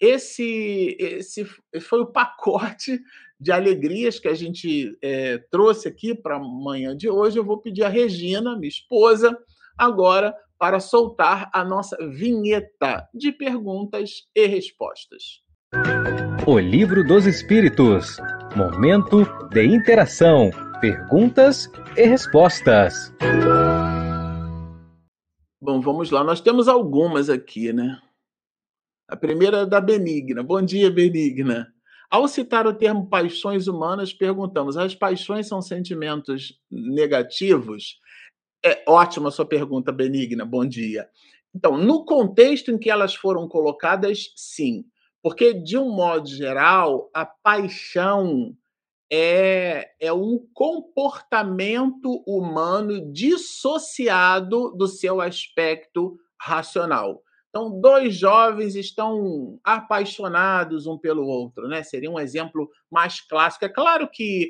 [0.00, 1.44] esse, esse
[1.80, 3.00] foi o pacote
[3.38, 7.38] de alegrias que a gente é, trouxe aqui para a manhã de hoje.
[7.38, 9.38] Eu vou pedir a Regina, minha esposa,
[9.78, 15.42] agora para soltar a nossa vinheta de perguntas e respostas.
[16.44, 18.16] O Livro dos Espíritos
[18.56, 20.50] Momento de interação
[20.80, 23.12] perguntas e respostas.
[25.60, 26.24] Bom, vamos lá.
[26.24, 28.00] Nós temos algumas aqui, né?
[29.06, 30.42] A primeira é da Benigna.
[30.42, 31.68] Bom dia, Benigna.
[32.10, 37.98] Ao citar o termo paixões humanas, perguntamos: as paixões são sentimentos negativos?
[38.64, 40.44] É ótima a sua pergunta, Benigna.
[40.44, 41.08] Bom dia.
[41.54, 44.84] Então, no contexto em que elas foram colocadas, sim.
[45.22, 48.56] Porque, de um modo geral, a paixão
[49.12, 57.22] é, é um comportamento humano dissociado do seu aspecto racional.
[57.48, 61.82] Então, dois jovens estão apaixonados um pelo outro, né?
[61.82, 63.64] Seria um exemplo mais clássico.
[63.64, 64.48] É claro que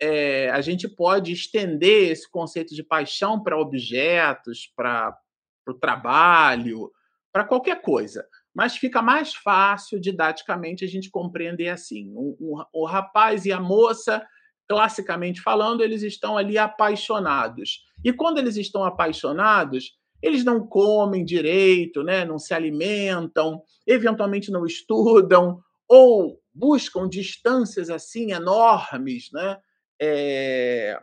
[0.00, 5.18] é, a gente pode estender esse conceito de paixão para objetos, para
[5.66, 6.92] o trabalho,
[7.32, 12.12] para qualquer coisa mas fica mais fácil didaticamente a gente compreender assim.
[12.14, 14.24] O, o, o, rapaz e a moça,
[14.68, 17.84] classicamente falando, eles estão ali apaixonados.
[18.04, 22.24] E quando eles estão apaixonados, eles não comem direito, né?
[22.24, 29.58] não se alimentam, eventualmente não estudam, ou buscam distâncias assim enormes, né?
[30.00, 31.00] É...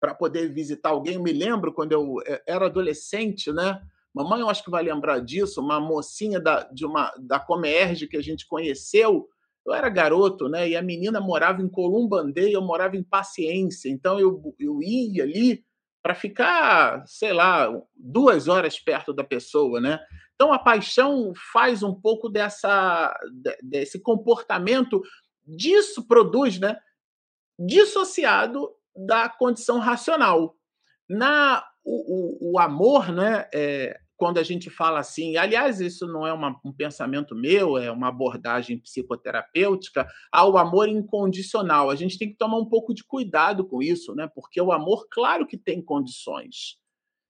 [0.00, 1.14] para poder visitar alguém.
[1.14, 3.80] Eu me lembro quando eu eh, era adolescente, né?
[4.16, 8.16] Mamãe, eu acho que vai lembrar disso, uma mocinha da, de uma, da Comerge que
[8.16, 9.28] a gente conheceu.
[9.66, 10.66] Eu era garoto, né?
[10.70, 13.90] E a menina morava em Columbandê e eu morava em Paciência.
[13.90, 15.62] Então eu, eu ia ali
[16.02, 20.00] para ficar, sei lá, duas horas perto da pessoa, né?
[20.34, 23.14] Então a paixão faz um pouco dessa,
[23.62, 25.02] desse comportamento,
[25.46, 26.78] disso produz, né?
[27.58, 30.56] Dissociado da condição racional.
[31.06, 33.46] Na o, o, o amor, né?
[33.54, 37.90] É, quando a gente fala assim, aliás, isso não é uma, um pensamento meu, é
[37.90, 41.90] uma abordagem psicoterapêutica, ao amor incondicional.
[41.90, 44.28] A gente tem que tomar um pouco de cuidado com isso, né?
[44.34, 46.78] Porque o amor, claro que tem condições.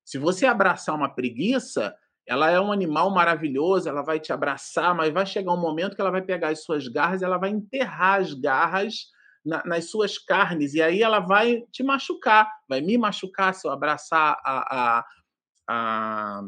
[0.05, 1.95] Se você abraçar uma preguiça,
[2.27, 6.01] ela é um animal maravilhoso, ela vai te abraçar, mas vai chegar um momento que
[6.01, 9.07] ela vai pegar as suas garras, ela vai enterrar as garras
[9.45, 13.71] na, nas suas carnes, e aí ela vai te machucar, vai me machucar se eu
[13.71, 15.05] abraçar a, a,
[15.69, 16.43] a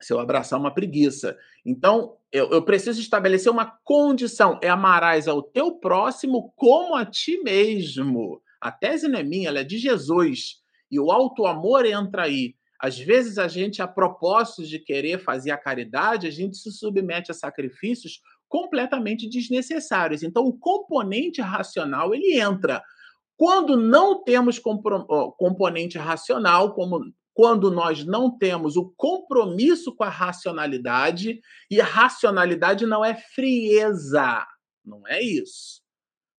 [0.00, 1.36] se eu abraçar uma preguiça.
[1.64, 7.38] Então, eu, eu, preciso estabelecer uma condição: é amarás ao teu próximo como a ti
[7.42, 8.40] mesmo.
[8.60, 10.60] A tese não é minha, ela é de Jesus.
[10.90, 12.54] E o alto amor entra aí.
[12.78, 17.30] Às vezes a gente, a propósito de querer fazer a caridade, a gente se submete
[17.30, 20.22] a sacrifícios completamente desnecessários.
[20.22, 22.82] Então, o componente racional ele entra.
[23.36, 31.38] Quando não temos componente racional, como quando nós não temos o compromisso com a racionalidade,
[31.70, 34.42] e a racionalidade não é frieza,
[34.82, 35.82] não é isso.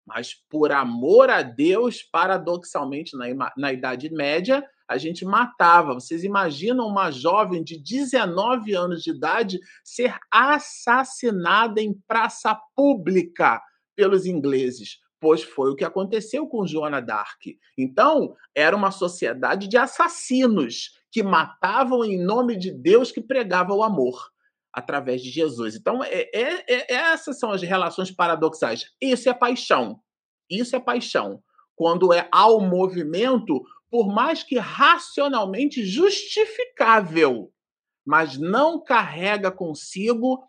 [0.06, 5.92] Mas por amor a Deus, paradoxalmente, na, na Idade Média, a gente matava.
[5.92, 13.60] Vocês imaginam uma jovem de 19 anos de idade ser assassinada em praça pública
[13.94, 14.96] pelos ingleses?
[15.20, 17.58] Pois foi o que aconteceu com Joana d'Arc.
[17.76, 23.82] Então, era uma sociedade de assassinos que matavam em nome de Deus que pregava o
[23.82, 24.30] amor
[24.72, 25.74] através de Jesus.
[25.74, 28.92] Então, é, é, é, essas são as relações paradoxais.
[29.00, 30.00] Isso é paixão.
[30.50, 31.42] Isso é paixão.
[31.74, 37.50] Quando é ao movimento, por mais que racionalmente justificável,
[38.04, 40.44] mas não carrega consigo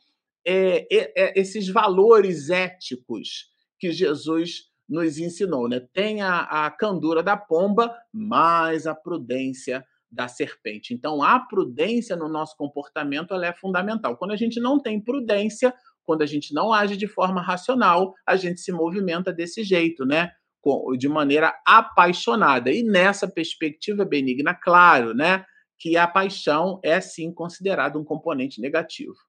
[0.45, 3.49] é, é, é esses valores éticos
[3.79, 5.81] que Jesus nos ensinou, né?
[5.93, 10.93] Tem a, candura da pomba, mas a prudência da serpente.
[10.93, 14.15] Então, a prudência no nosso comportamento ela é fundamental.
[14.15, 15.73] Quando a gente não tem prudência,
[16.05, 20.31] quando a gente não age de forma racional, a gente se movimenta desse jeito, né?
[20.97, 22.71] De maneira apaixonada.
[22.71, 25.45] E nessa perspectiva benigna, claro, né?
[25.77, 29.26] Que a paixão é sim considerada um componente negativo.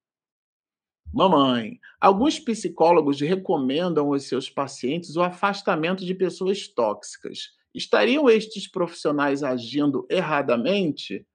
[1.12, 7.50] Mamãe, alguns psicólogos recomendam aos seus pacientes o afastamento de pessoas tóxicas.
[7.74, 11.26] Estariam estes profissionais agindo erradamente?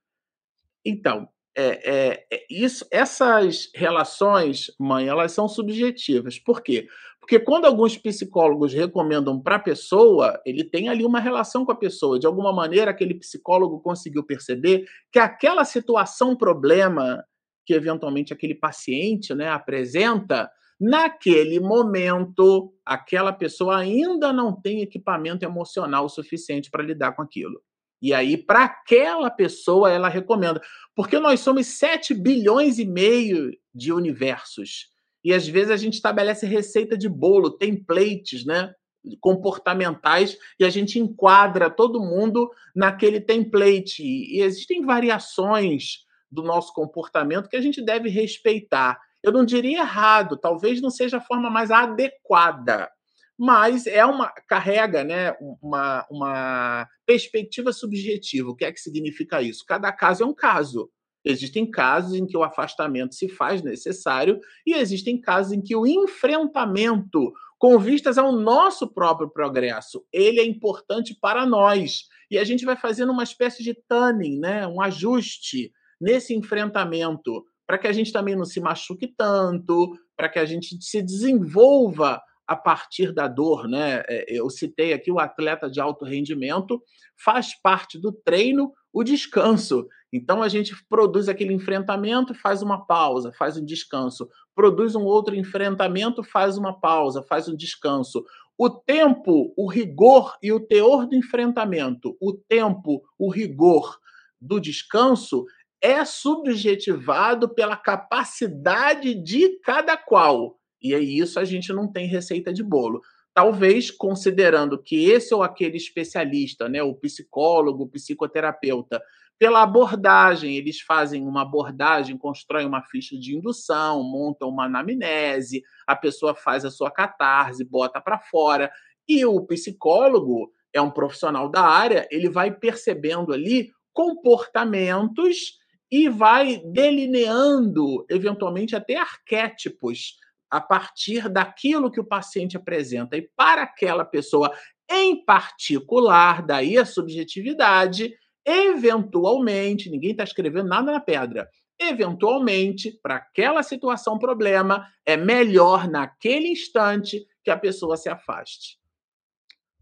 [0.85, 6.39] Então, é, é, é, isso, essas relações, mãe, elas são subjetivas.
[6.39, 6.87] Por quê?
[7.19, 11.75] Porque quando alguns psicólogos recomendam para a pessoa, ele tem ali uma relação com a
[11.75, 12.19] pessoa.
[12.19, 17.23] De alguma maneira, aquele psicólogo conseguiu perceber que aquela situação, problema,
[17.65, 20.49] que eventualmente aquele paciente né, apresenta,
[20.79, 27.61] naquele momento, aquela pessoa ainda não tem equipamento emocional suficiente para lidar com aquilo.
[28.01, 30.61] E aí, para aquela pessoa, ela recomenda.
[30.93, 34.89] Porque nós somos 7 bilhões e meio de universos.
[35.23, 38.73] E às vezes a gente estabelece receita de bolo, templates, né?
[39.19, 44.03] comportamentais e a gente enquadra todo mundo naquele template.
[44.03, 48.99] E existem variações do nosso comportamento que a gente deve respeitar.
[49.23, 52.89] Eu não diria errado, talvez não seja a forma mais adequada,
[53.37, 58.49] mas é uma carrega, né, uma, uma perspectiva subjetiva.
[58.49, 59.63] O que é que significa isso?
[59.65, 60.89] Cada caso é um caso.
[61.25, 65.87] Existem casos em que o afastamento se faz necessário e existem casos em que o
[65.87, 72.09] enfrentamento com vistas ao nosso próprio progresso, ele é importante para nós.
[72.29, 75.71] E a gente vai fazendo uma espécie de tuning, né, um ajuste
[76.03, 80.77] nesse enfrentamento, para que a gente também não se machuque tanto, para que a gente
[80.81, 84.03] se desenvolva a partir da dor, né?
[84.07, 86.81] É, eu citei aqui o atleta de alto rendimento,
[87.23, 89.87] faz parte do treino o descanso.
[90.11, 94.29] Então a gente produz aquele enfrentamento, faz uma pausa, faz um descanso.
[94.53, 98.23] Produz um outro enfrentamento, faz uma pausa, faz um descanso.
[98.57, 103.97] O tempo, o rigor e o teor do enfrentamento, o tempo, o rigor
[104.39, 105.45] do descanso
[105.83, 110.57] é subjetivado pela capacidade de cada qual.
[110.81, 113.01] E é isso a gente não tem receita de bolo.
[113.33, 119.01] Talvez considerando que esse ou aquele especialista, né, o psicólogo, o psicoterapeuta,
[119.37, 125.97] pela abordagem, eles fazem uma abordagem, constroem uma ficha de indução, montam uma anamnese, a
[125.97, 128.71] pessoa faz a sua catarse, bota para fora,
[129.05, 135.61] e o psicólogo é um profissional da área, ele vai percebendo ali comportamentos
[135.93, 140.15] e vai delineando, eventualmente, até arquétipos
[140.49, 143.15] a partir daquilo que o paciente apresenta.
[143.15, 144.51] E para aquela pessoa
[144.89, 148.11] em particular, daí a subjetividade,
[148.43, 151.47] eventualmente, ninguém está escrevendo nada na pedra,
[151.79, 158.79] eventualmente, para aquela situação, problema, é melhor naquele instante que a pessoa se afaste.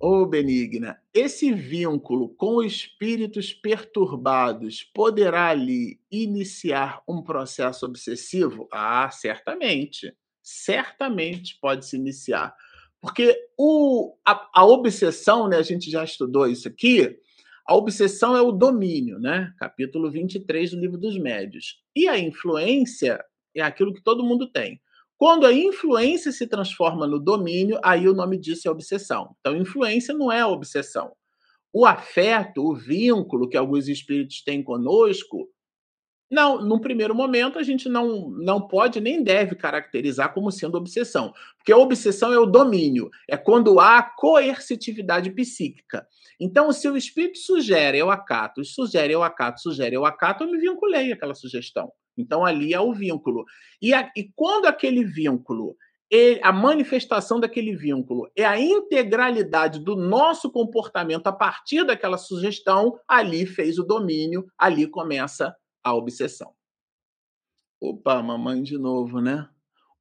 [0.03, 8.67] Ô oh, Benigna, esse vínculo com espíritos perturbados poderá ali iniciar um processo obsessivo?
[8.73, 10.11] Ah, certamente.
[10.41, 12.55] Certamente pode se iniciar.
[12.99, 17.19] Porque o, a, a obsessão, né, a gente já estudou isso aqui,
[17.63, 19.53] A obsessão é o domínio, né?
[19.59, 21.79] Capítulo 23 do Livro dos Médios.
[21.95, 23.23] E a influência
[23.55, 24.81] é aquilo que todo mundo tem.
[25.21, 29.35] Quando a influência se transforma no domínio, aí o nome disso é obsessão.
[29.39, 31.11] Então, influência não é obsessão.
[31.71, 35.47] O afeto, o vínculo que alguns espíritos têm conosco,
[36.27, 41.31] não, num primeiro momento a gente não, não pode nem deve caracterizar como sendo obsessão,
[41.55, 46.07] porque a obsessão é o domínio, é quando há coercitividade psíquica.
[46.39, 50.57] Então, se o espírito sugere, eu acato, sugere, eu acato, sugere, eu acato, eu me
[50.57, 51.91] vinculei àquela sugestão.
[52.21, 53.45] Então, ali é o vínculo.
[53.81, 55.75] E, a, e quando aquele vínculo,
[56.09, 62.99] ele, a manifestação daquele vínculo é a integralidade do nosso comportamento a partir daquela sugestão,
[63.07, 66.53] ali fez o domínio, ali começa a obsessão.
[67.81, 69.49] Opa, mamãe de novo, né?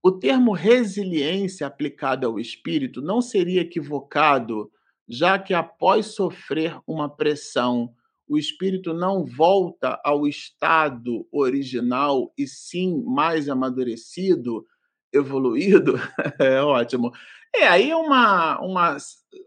[0.03, 4.71] O termo resiliência aplicado ao espírito não seria equivocado,
[5.09, 7.95] já que após sofrer uma pressão,
[8.31, 14.64] o espírito não volta ao estado original e sim mais amadurecido,
[15.12, 15.95] evoluído?
[16.39, 17.11] é ótimo.
[17.53, 18.97] É, aí é uma, uma,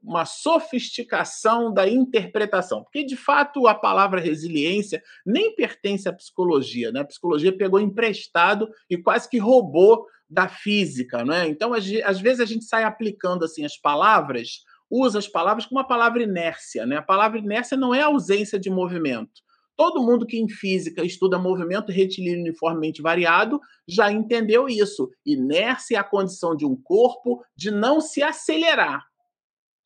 [0.03, 6.99] uma sofisticação da interpretação, porque de fato a palavra resiliência nem pertence à psicologia, né?
[6.99, 11.47] A psicologia pegou emprestado e quase que roubou da física, né?
[11.47, 15.79] Então, às, às vezes a gente sai aplicando assim as palavras, usa as palavras como
[15.79, 16.97] a palavra inércia, né?
[16.97, 19.41] A palavra inércia não é ausência de movimento.
[19.75, 25.09] Todo mundo que em física estuda movimento retilíneo uniformemente variado já entendeu isso.
[25.25, 29.03] Inércia é a condição de um corpo de não se acelerar.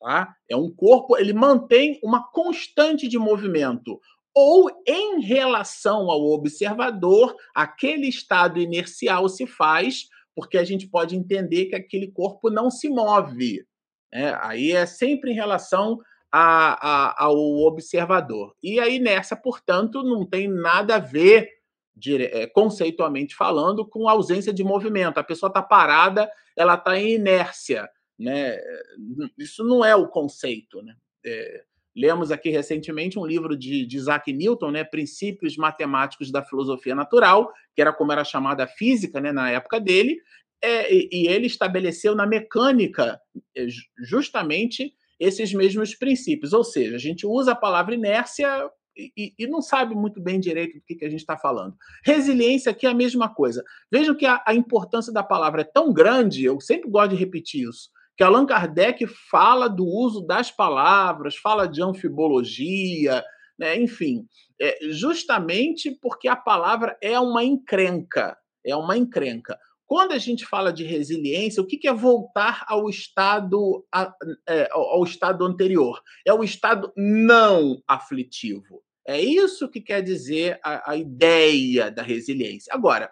[0.00, 0.34] Tá?
[0.48, 3.98] É um corpo, ele mantém uma constante de movimento.
[4.34, 11.66] Ou em relação ao observador, aquele estado inercial se faz, porque a gente pode entender
[11.66, 13.66] que aquele corpo não se move.
[14.12, 16.00] É, aí é sempre em relação
[16.30, 16.88] a,
[17.20, 18.54] a, ao observador.
[18.62, 21.48] E aí, nessa, portanto, não tem nada a ver,
[21.94, 25.18] dire, é, conceitualmente falando, com ausência de movimento.
[25.18, 27.88] A pessoa está parada, ela está em inércia.
[28.18, 28.58] Né?
[29.36, 30.82] Isso não é o conceito.
[30.82, 30.94] Né?
[31.24, 31.64] É,
[31.96, 37.52] lemos aqui recentemente um livro de, de Isaac Newton, né, Princípios Matemáticos da Filosofia Natural,
[37.74, 40.20] que era como era chamada a física né, na época dele,
[40.62, 43.20] é, e, ele estabeleceu na mecânica
[43.56, 43.66] é,
[44.04, 46.52] justamente esses mesmos princípios.
[46.52, 48.68] Ou seja, a gente usa a palavra inércia
[49.16, 51.76] e, e, não sabe muito bem direito do que, que a gente está falando.
[52.04, 53.62] Resiliência aqui é a mesma coisa.
[53.90, 57.68] Vejam que a, a, importância da palavra é tão grande, eu sempre gosto de repetir
[57.68, 63.22] isso, que Allan Kardec fala do uso das palavras, fala de anfibologia,
[63.56, 64.26] né, enfim,
[64.60, 69.56] é, justamente porque a palavra é uma encrenca, é uma encrenca.
[69.88, 73.86] Quando a gente fala de resiliência, o que é voltar ao estado,
[74.46, 76.02] é, ao estado anterior?
[76.26, 78.82] É o estado não aflitivo.
[79.06, 82.70] É isso que quer dizer a, a ideia da resiliência.
[82.74, 83.10] Agora,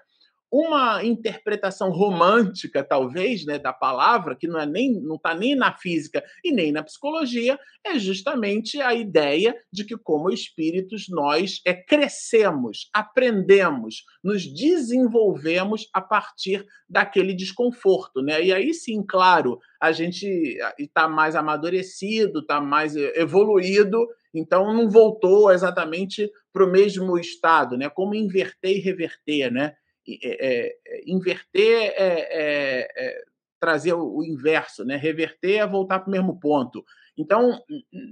[0.51, 5.76] uma interpretação romântica, talvez, né, da palavra, que não é nem não está nem na
[5.76, 11.74] física e nem na psicologia, é justamente a ideia de que, como espíritos, nós é,
[11.74, 18.22] crescemos, aprendemos, nos desenvolvemos a partir daquele desconforto.
[18.22, 18.44] Né?
[18.44, 25.51] E aí sim, claro, a gente está mais amadurecido, está mais evoluído, então não voltou
[25.51, 27.88] exatamente para o mesmo estado, né?
[27.88, 29.74] Como inverter e reverter, né?
[30.09, 33.24] É, é, inverter é, é, é,
[33.59, 34.96] trazer o, o, inverso, né?
[34.96, 36.84] reverter é voltar para o mesmo ponto.
[37.18, 37.61] Então,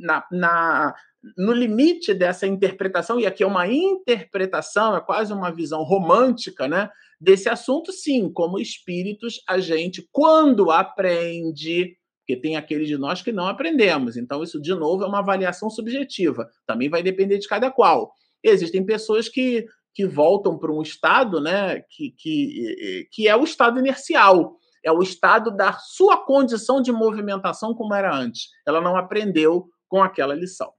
[0.01, 0.95] na, na,
[1.37, 6.91] no limite dessa interpretação, e aqui é uma interpretação, é quase uma visão romântica né,
[7.21, 13.31] desse assunto, sim, como espíritos, a gente, quando aprende, porque tem aqueles de nós que
[13.31, 17.71] não aprendemos, então isso, de novo, é uma avaliação subjetiva, também vai depender de cada
[17.71, 18.13] qual.
[18.43, 23.79] Existem pessoas que que voltam para um estado né, que, que, que é o estado
[23.79, 28.49] inercial, é o estado da sua condição de movimentação como era antes.
[28.67, 30.73] Ela não aprendeu com aquela lição.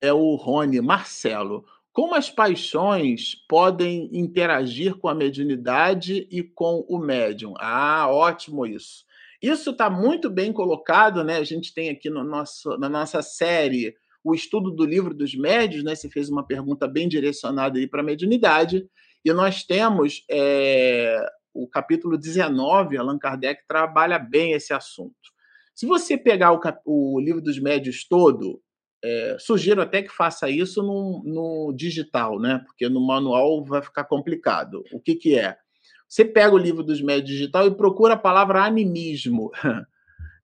[0.00, 1.64] É o Rony Marcelo.
[1.92, 7.54] Como as paixões podem interagir com a mediunidade e com o médium?
[7.58, 9.04] Ah, ótimo isso.
[9.42, 11.36] Isso está muito bem colocado, né?
[11.36, 15.82] A gente tem aqui no nosso, na nossa série o estudo do livro dos médios,
[15.82, 15.94] né?
[15.94, 18.86] Você fez uma pergunta bem direcionada aí para a mediunidade,
[19.24, 21.24] e nós temos é,
[21.54, 25.14] o capítulo 19, Allan Kardec trabalha bem esse assunto.
[25.74, 28.60] Se você pegar o, o livro dos médios todo,
[29.02, 32.62] é, sugiro até que faça isso no, no, digital, né?
[32.66, 34.84] Porque no manual vai ficar complicado.
[34.92, 35.56] O que, que é?
[36.08, 39.50] Você pega o livro dos médios digital e procura a palavra animismo.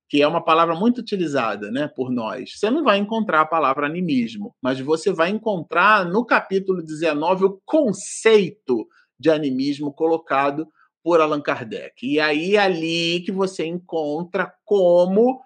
[0.08, 2.58] que é uma palavra muito utilizada né, por nós.
[2.58, 7.60] Você não vai encontrar a palavra animismo, mas você vai encontrar no capítulo 19 o
[7.64, 10.66] conceito de animismo colocado
[11.02, 12.06] por Allan Kardec.
[12.06, 15.40] E aí é ali que você encontra como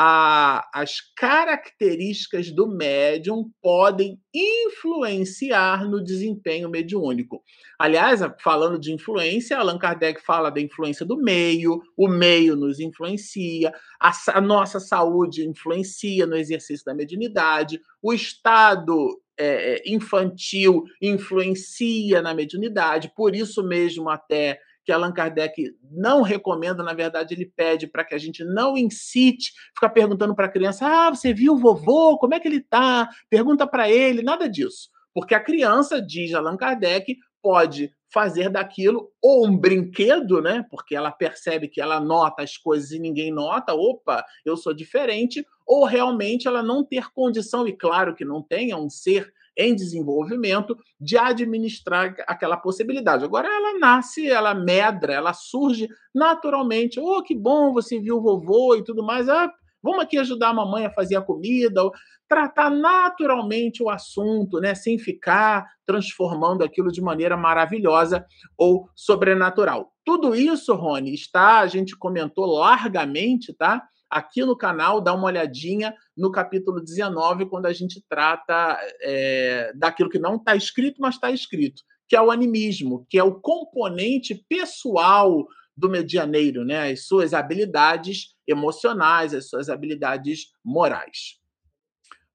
[0.00, 7.42] a, as características do médium podem influenciar no desempenho mediúnico.
[7.76, 13.72] Aliás, falando de influência, Allan Kardec fala da influência do meio, o meio nos influencia,
[14.00, 22.22] a, a nossa saúde influencia no exercício da mediunidade, o estado é, é infantil influencia
[22.22, 27.86] na mediunidade, por isso mesmo até que Allan Kardec não recomenda, na verdade, ele pede
[27.86, 31.58] para que a gente não incite, ficar perguntando para a criança: ah, você viu o
[31.58, 32.16] vovô?
[32.16, 33.06] Como é que ele está?
[33.28, 34.88] Pergunta para ele, nada disso.
[35.12, 40.64] Porque a criança, diz Allan Kardec, pode fazer daquilo ou um brinquedo, né?
[40.70, 45.46] Porque ela percebe que ela nota as coisas e ninguém nota, opa, eu sou diferente,
[45.66, 49.74] ou realmente ela não ter condição, e claro que não tem, é um ser em
[49.74, 53.24] desenvolvimento de administrar aquela possibilidade.
[53.24, 57.00] Agora ela nasce, ela medra, ela surge naturalmente.
[57.00, 59.28] Oh, que bom, você viu o vovô e tudo mais.
[59.28, 59.50] Ah,
[59.82, 61.82] vamos aqui ajudar a mamãe a fazer a comida,
[62.28, 68.24] tratar naturalmente o assunto, né, sem ficar transformando aquilo de maneira maravilhosa
[68.56, 69.90] ou sobrenatural.
[70.04, 73.82] Tudo isso, Rony, está, a gente comentou largamente, tá?
[74.10, 80.10] Aqui no canal, dá uma olhadinha no capítulo 19, quando a gente trata é, daquilo
[80.10, 84.34] que não está escrito, mas está escrito, que é o animismo, que é o componente
[84.48, 86.90] pessoal do medianeiro, né?
[86.90, 91.38] as suas habilidades emocionais, as suas habilidades morais.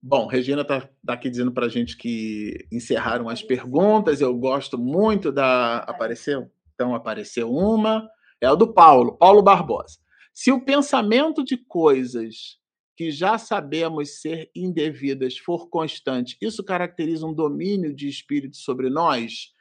[0.05, 4.19] Bom, Regina está tá aqui dizendo para a gente que encerraram as perguntas.
[4.19, 5.77] Eu gosto muito da.
[5.77, 6.51] Apareceu?
[6.73, 8.05] Então, apareceu uma.
[8.41, 10.02] É o do Paulo, Paulo Barbosa.
[10.33, 12.57] Se o pensamento de coisas
[12.95, 19.51] que já sabemos ser indevidas for constante, isso caracteriza um domínio de espírito sobre nós?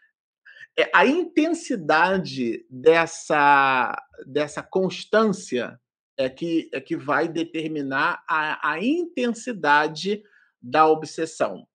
[0.78, 3.94] É, a intensidade dessa,
[4.26, 5.78] dessa constância
[6.16, 10.22] é que, é que vai determinar a, a intensidade
[10.60, 11.66] da obsessão.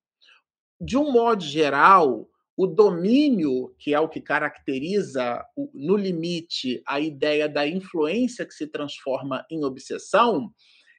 [0.79, 7.47] De um modo geral, o domínio, que é o que caracteriza, no limite, a ideia
[7.47, 10.51] da influência que se transforma em obsessão,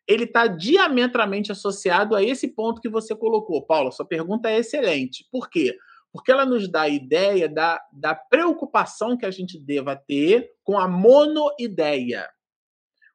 [0.06, 3.66] ele está diametralmente associado a esse ponto que você colocou.
[3.66, 5.26] Paulo, sua pergunta é excelente.
[5.32, 5.76] Por quê?
[6.12, 10.78] Porque ela nos dá a ideia da, da preocupação que a gente deva ter com
[10.78, 12.30] a monoideia,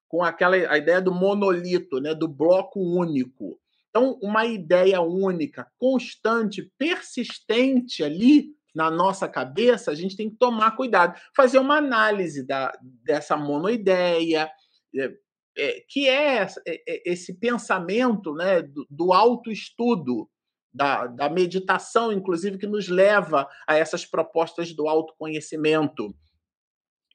[0.09, 3.57] com aquela a ideia do monolito, né, do bloco único.
[3.95, 10.75] Então, uma ideia única, constante, persistente ali na nossa cabeça, a gente tem que tomar
[10.75, 14.49] cuidado, fazer uma análise da, dessa monoideia,
[14.95, 15.13] é,
[15.55, 20.27] é, que é, é, esse pensamento né, do, do autoestudo,
[20.73, 26.15] da, da meditação, inclusive, que nos leva a essas propostas do autoconhecimento.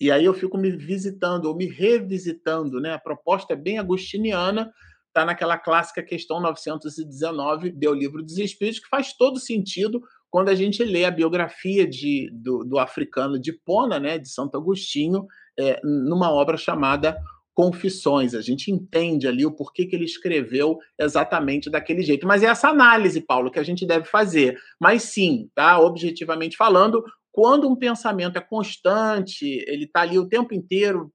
[0.01, 2.93] E aí eu fico me visitando, ou me revisitando, né?
[2.93, 4.73] A proposta é bem agustiniana,
[5.19, 10.01] está naquela clássica questão 919 do Livro dos Espíritos, que faz todo sentido
[10.31, 14.57] quando a gente lê a biografia de, do, do africano de Pona, né, de Santo
[14.57, 15.27] Agostinho,
[15.59, 17.19] é, numa obra chamada
[17.53, 18.35] Confissões.
[18.35, 22.25] A gente entende ali o porquê que ele escreveu exatamente daquele jeito.
[22.25, 24.57] Mas é essa análise, Paulo, que a gente deve fazer.
[24.81, 25.81] Mas sim, tá?
[25.81, 31.11] Objetivamente falando, quando um pensamento é constante, ele está ali o tempo inteiro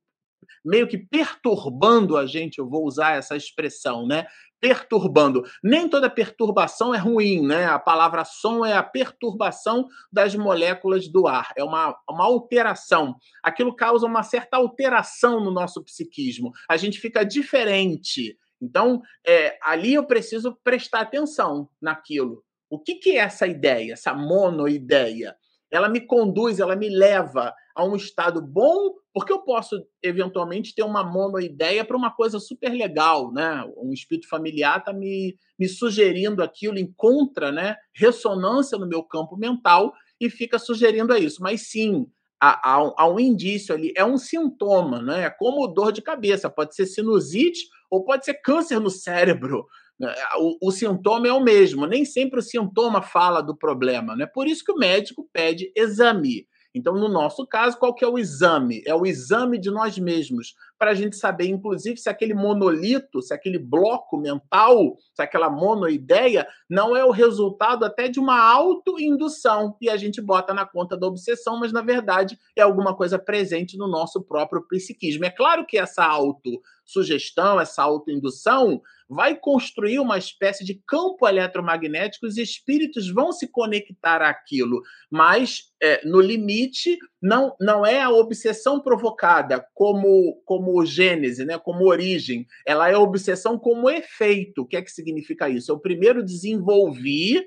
[0.64, 4.26] meio que perturbando a gente, eu vou usar essa expressão, né?
[4.60, 5.44] Perturbando.
[5.64, 7.66] Nem toda perturbação é ruim, né?
[7.66, 13.16] A palavra som é a perturbação das moléculas do ar, é uma, uma alteração.
[13.42, 16.52] Aquilo causa uma certa alteração no nosso psiquismo.
[16.70, 18.38] A gente fica diferente.
[18.62, 22.44] Então, é, ali eu preciso prestar atenção naquilo.
[22.70, 25.36] O que, que é essa ideia, essa monoideia?
[25.70, 30.84] Ela me conduz, ela me leva a um estado bom, porque eu posso eventualmente ter
[30.84, 33.64] uma monoideia para uma coisa super legal, né?
[33.78, 39.94] Um espírito familiar está me, me sugerindo aquilo, encontra né, ressonância no meu campo mental
[40.20, 41.42] e fica sugerindo a isso.
[41.42, 42.06] Mas sim,
[42.40, 45.24] há, há, há um indício ali, é um sintoma, né?
[45.24, 49.66] É como dor de cabeça, pode ser sinusite ou pode ser câncer no cérebro.
[50.00, 50.14] Né?
[50.38, 54.26] O, o, sintoma é o mesmo, nem sempre o sintoma fala do problema, né?
[54.26, 56.48] Por isso que o médico pede exame.
[56.74, 58.82] Então, no nosso caso, qual que é o exame?
[58.86, 63.34] É o exame de nós mesmos, para a gente saber, inclusive, se aquele monolito, se
[63.34, 69.90] aquele bloco mental, se aquela monoideia não é o resultado até de uma autoindução, e
[69.90, 73.88] a gente bota na conta da obsessão, mas na verdade é alguma coisa presente no
[73.88, 75.26] nosso próprio psiquismo.
[75.26, 82.26] É claro que essa auto sugestão, essa autoindução, vai construir uma espécie de campo eletromagnético,
[82.26, 88.82] os espíritos vão se conectar àquilo, mas é, no limite não, não é a obsessão
[88.82, 94.62] provocada como como gênese, né, como origem, ela é obsessão como efeito.
[94.62, 95.72] O que é que significa isso?
[95.72, 97.42] Eu primeiro desenvolvi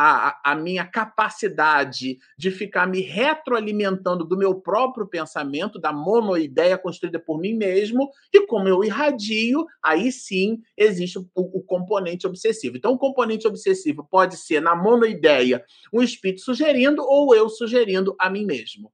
[0.00, 7.18] a, a minha capacidade de ficar me retroalimentando do meu próprio pensamento, da monoideia construída
[7.18, 12.76] por mim mesmo, e como eu irradio, aí sim existe o, o componente obsessivo.
[12.76, 18.30] Então, o componente obsessivo pode ser, na monoideia, um espírito sugerindo ou eu sugerindo a
[18.30, 18.92] mim mesmo.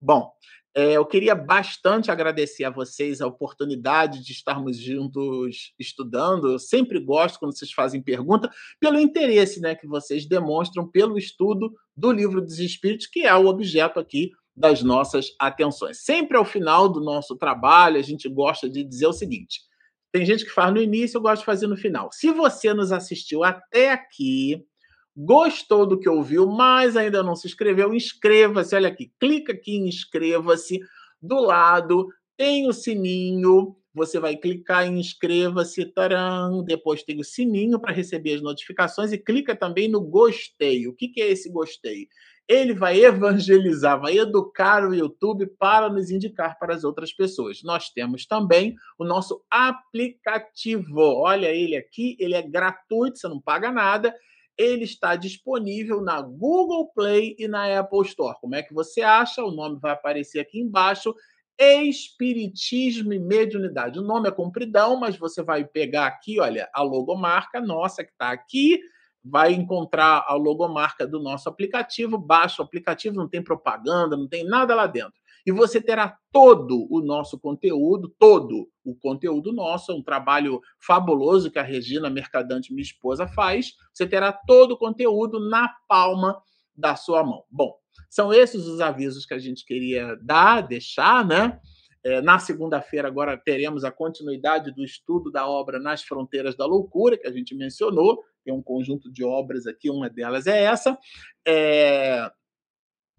[0.00, 0.30] Bom,
[0.74, 6.52] é, eu queria bastante agradecer a vocês a oportunidade de estarmos juntos estudando.
[6.52, 11.72] Eu sempre gosto quando vocês fazem pergunta, pelo interesse né, que vocês demonstram pelo estudo
[11.96, 16.04] do livro dos Espíritos, que é o objeto aqui das nossas atenções.
[16.04, 19.60] Sempre ao final do nosso trabalho, a gente gosta de dizer o seguinte:
[20.12, 22.10] tem gente que faz no início, eu gosto de fazer no final.
[22.12, 24.64] Se você nos assistiu até aqui,
[25.18, 28.76] gostou do que ouviu, mas ainda não se inscreveu, inscreva-se.
[28.76, 30.78] Olha aqui, clica aqui em inscreva-se.
[31.20, 33.74] Do lado tem o sininho.
[33.92, 35.92] Você vai clicar em inscreva-se,
[36.64, 40.86] depois tem o sininho para receber as notificações e clica também no gostei.
[40.86, 42.06] O que, que é esse gostei?
[42.46, 47.60] Ele vai evangelizar, vai educar o YouTube para nos indicar para as outras pessoas.
[47.64, 51.00] Nós temos também o nosso aplicativo.
[51.00, 54.14] Olha ele aqui, ele é gratuito, você não paga nada
[54.58, 58.36] ele está disponível na Google Play e na Apple Store.
[58.40, 59.44] Como é que você acha?
[59.44, 61.14] O nome vai aparecer aqui embaixo.
[61.56, 63.98] Espiritismo e Mediunidade.
[63.98, 68.30] O nome é compridão, mas você vai pegar aqui, olha, a logomarca nossa que está
[68.30, 68.80] aqui,
[69.24, 74.44] vai encontrar a logomarca do nosso aplicativo, baixa o aplicativo, não tem propaganda, não tem
[74.44, 75.14] nada lá dentro
[75.48, 81.58] e você terá todo o nosso conteúdo, todo o conteúdo nosso, um trabalho fabuloso que
[81.58, 83.72] a Regina Mercadante, minha esposa, faz.
[83.94, 86.38] Você terá todo o conteúdo na palma
[86.76, 87.44] da sua mão.
[87.50, 87.74] Bom,
[88.10, 91.58] são esses os avisos que a gente queria dar, deixar, né?
[92.04, 97.16] É, na segunda-feira, agora teremos a continuidade do estudo da obra Nas Fronteiras da Loucura,
[97.16, 98.22] que a gente mencionou.
[98.44, 100.98] Tem um conjunto de obras aqui, uma delas é essa.
[101.46, 102.30] É,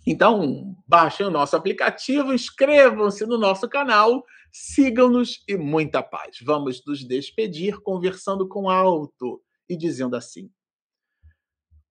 [0.08, 6.38] então, baixem o nosso aplicativo, inscrevam-se no nosso canal, sigam-nos e muita paz.
[6.42, 10.50] Vamos nos despedir conversando com alto e dizendo assim: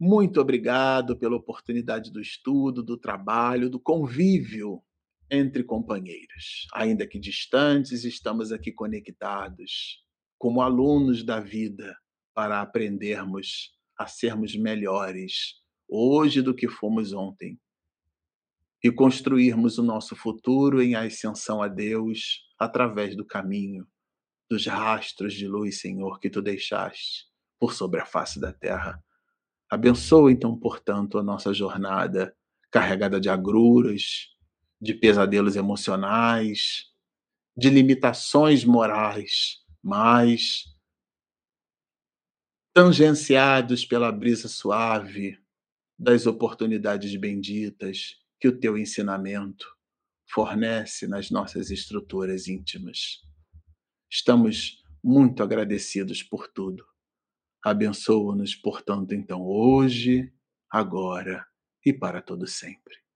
[0.00, 4.82] Muito obrigado pela oportunidade do estudo, do trabalho, do convívio
[5.30, 6.66] entre companheiros.
[6.72, 10.02] Ainda que distantes, estamos aqui conectados
[10.38, 11.96] como alunos da vida
[12.34, 15.56] para aprendermos a sermos melhores
[15.88, 17.58] hoje do que fomos ontem
[18.82, 23.86] e construirmos o nosso futuro em ascensão a Deus através do caminho,
[24.48, 27.26] dos rastros de luz, Senhor, que tu deixaste
[27.58, 29.02] por sobre a face da terra.
[29.68, 32.34] Abençoa então, portanto, a nossa jornada
[32.70, 34.28] carregada de agruras,
[34.80, 36.86] de pesadelos emocionais,
[37.56, 40.64] de limitações morais, mas
[42.72, 45.36] tangenciados pela brisa suave
[45.98, 49.66] das oportunidades benditas que o teu ensinamento
[50.30, 53.22] fornece nas nossas estruturas íntimas.
[54.10, 56.84] Estamos muito agradecidos por tudo.
[57.64, 60.32] Abençoa-nos, portanto, então, hoje,
[60.70, 61.46] agora
[61.84, 63.07] e para todo sempre.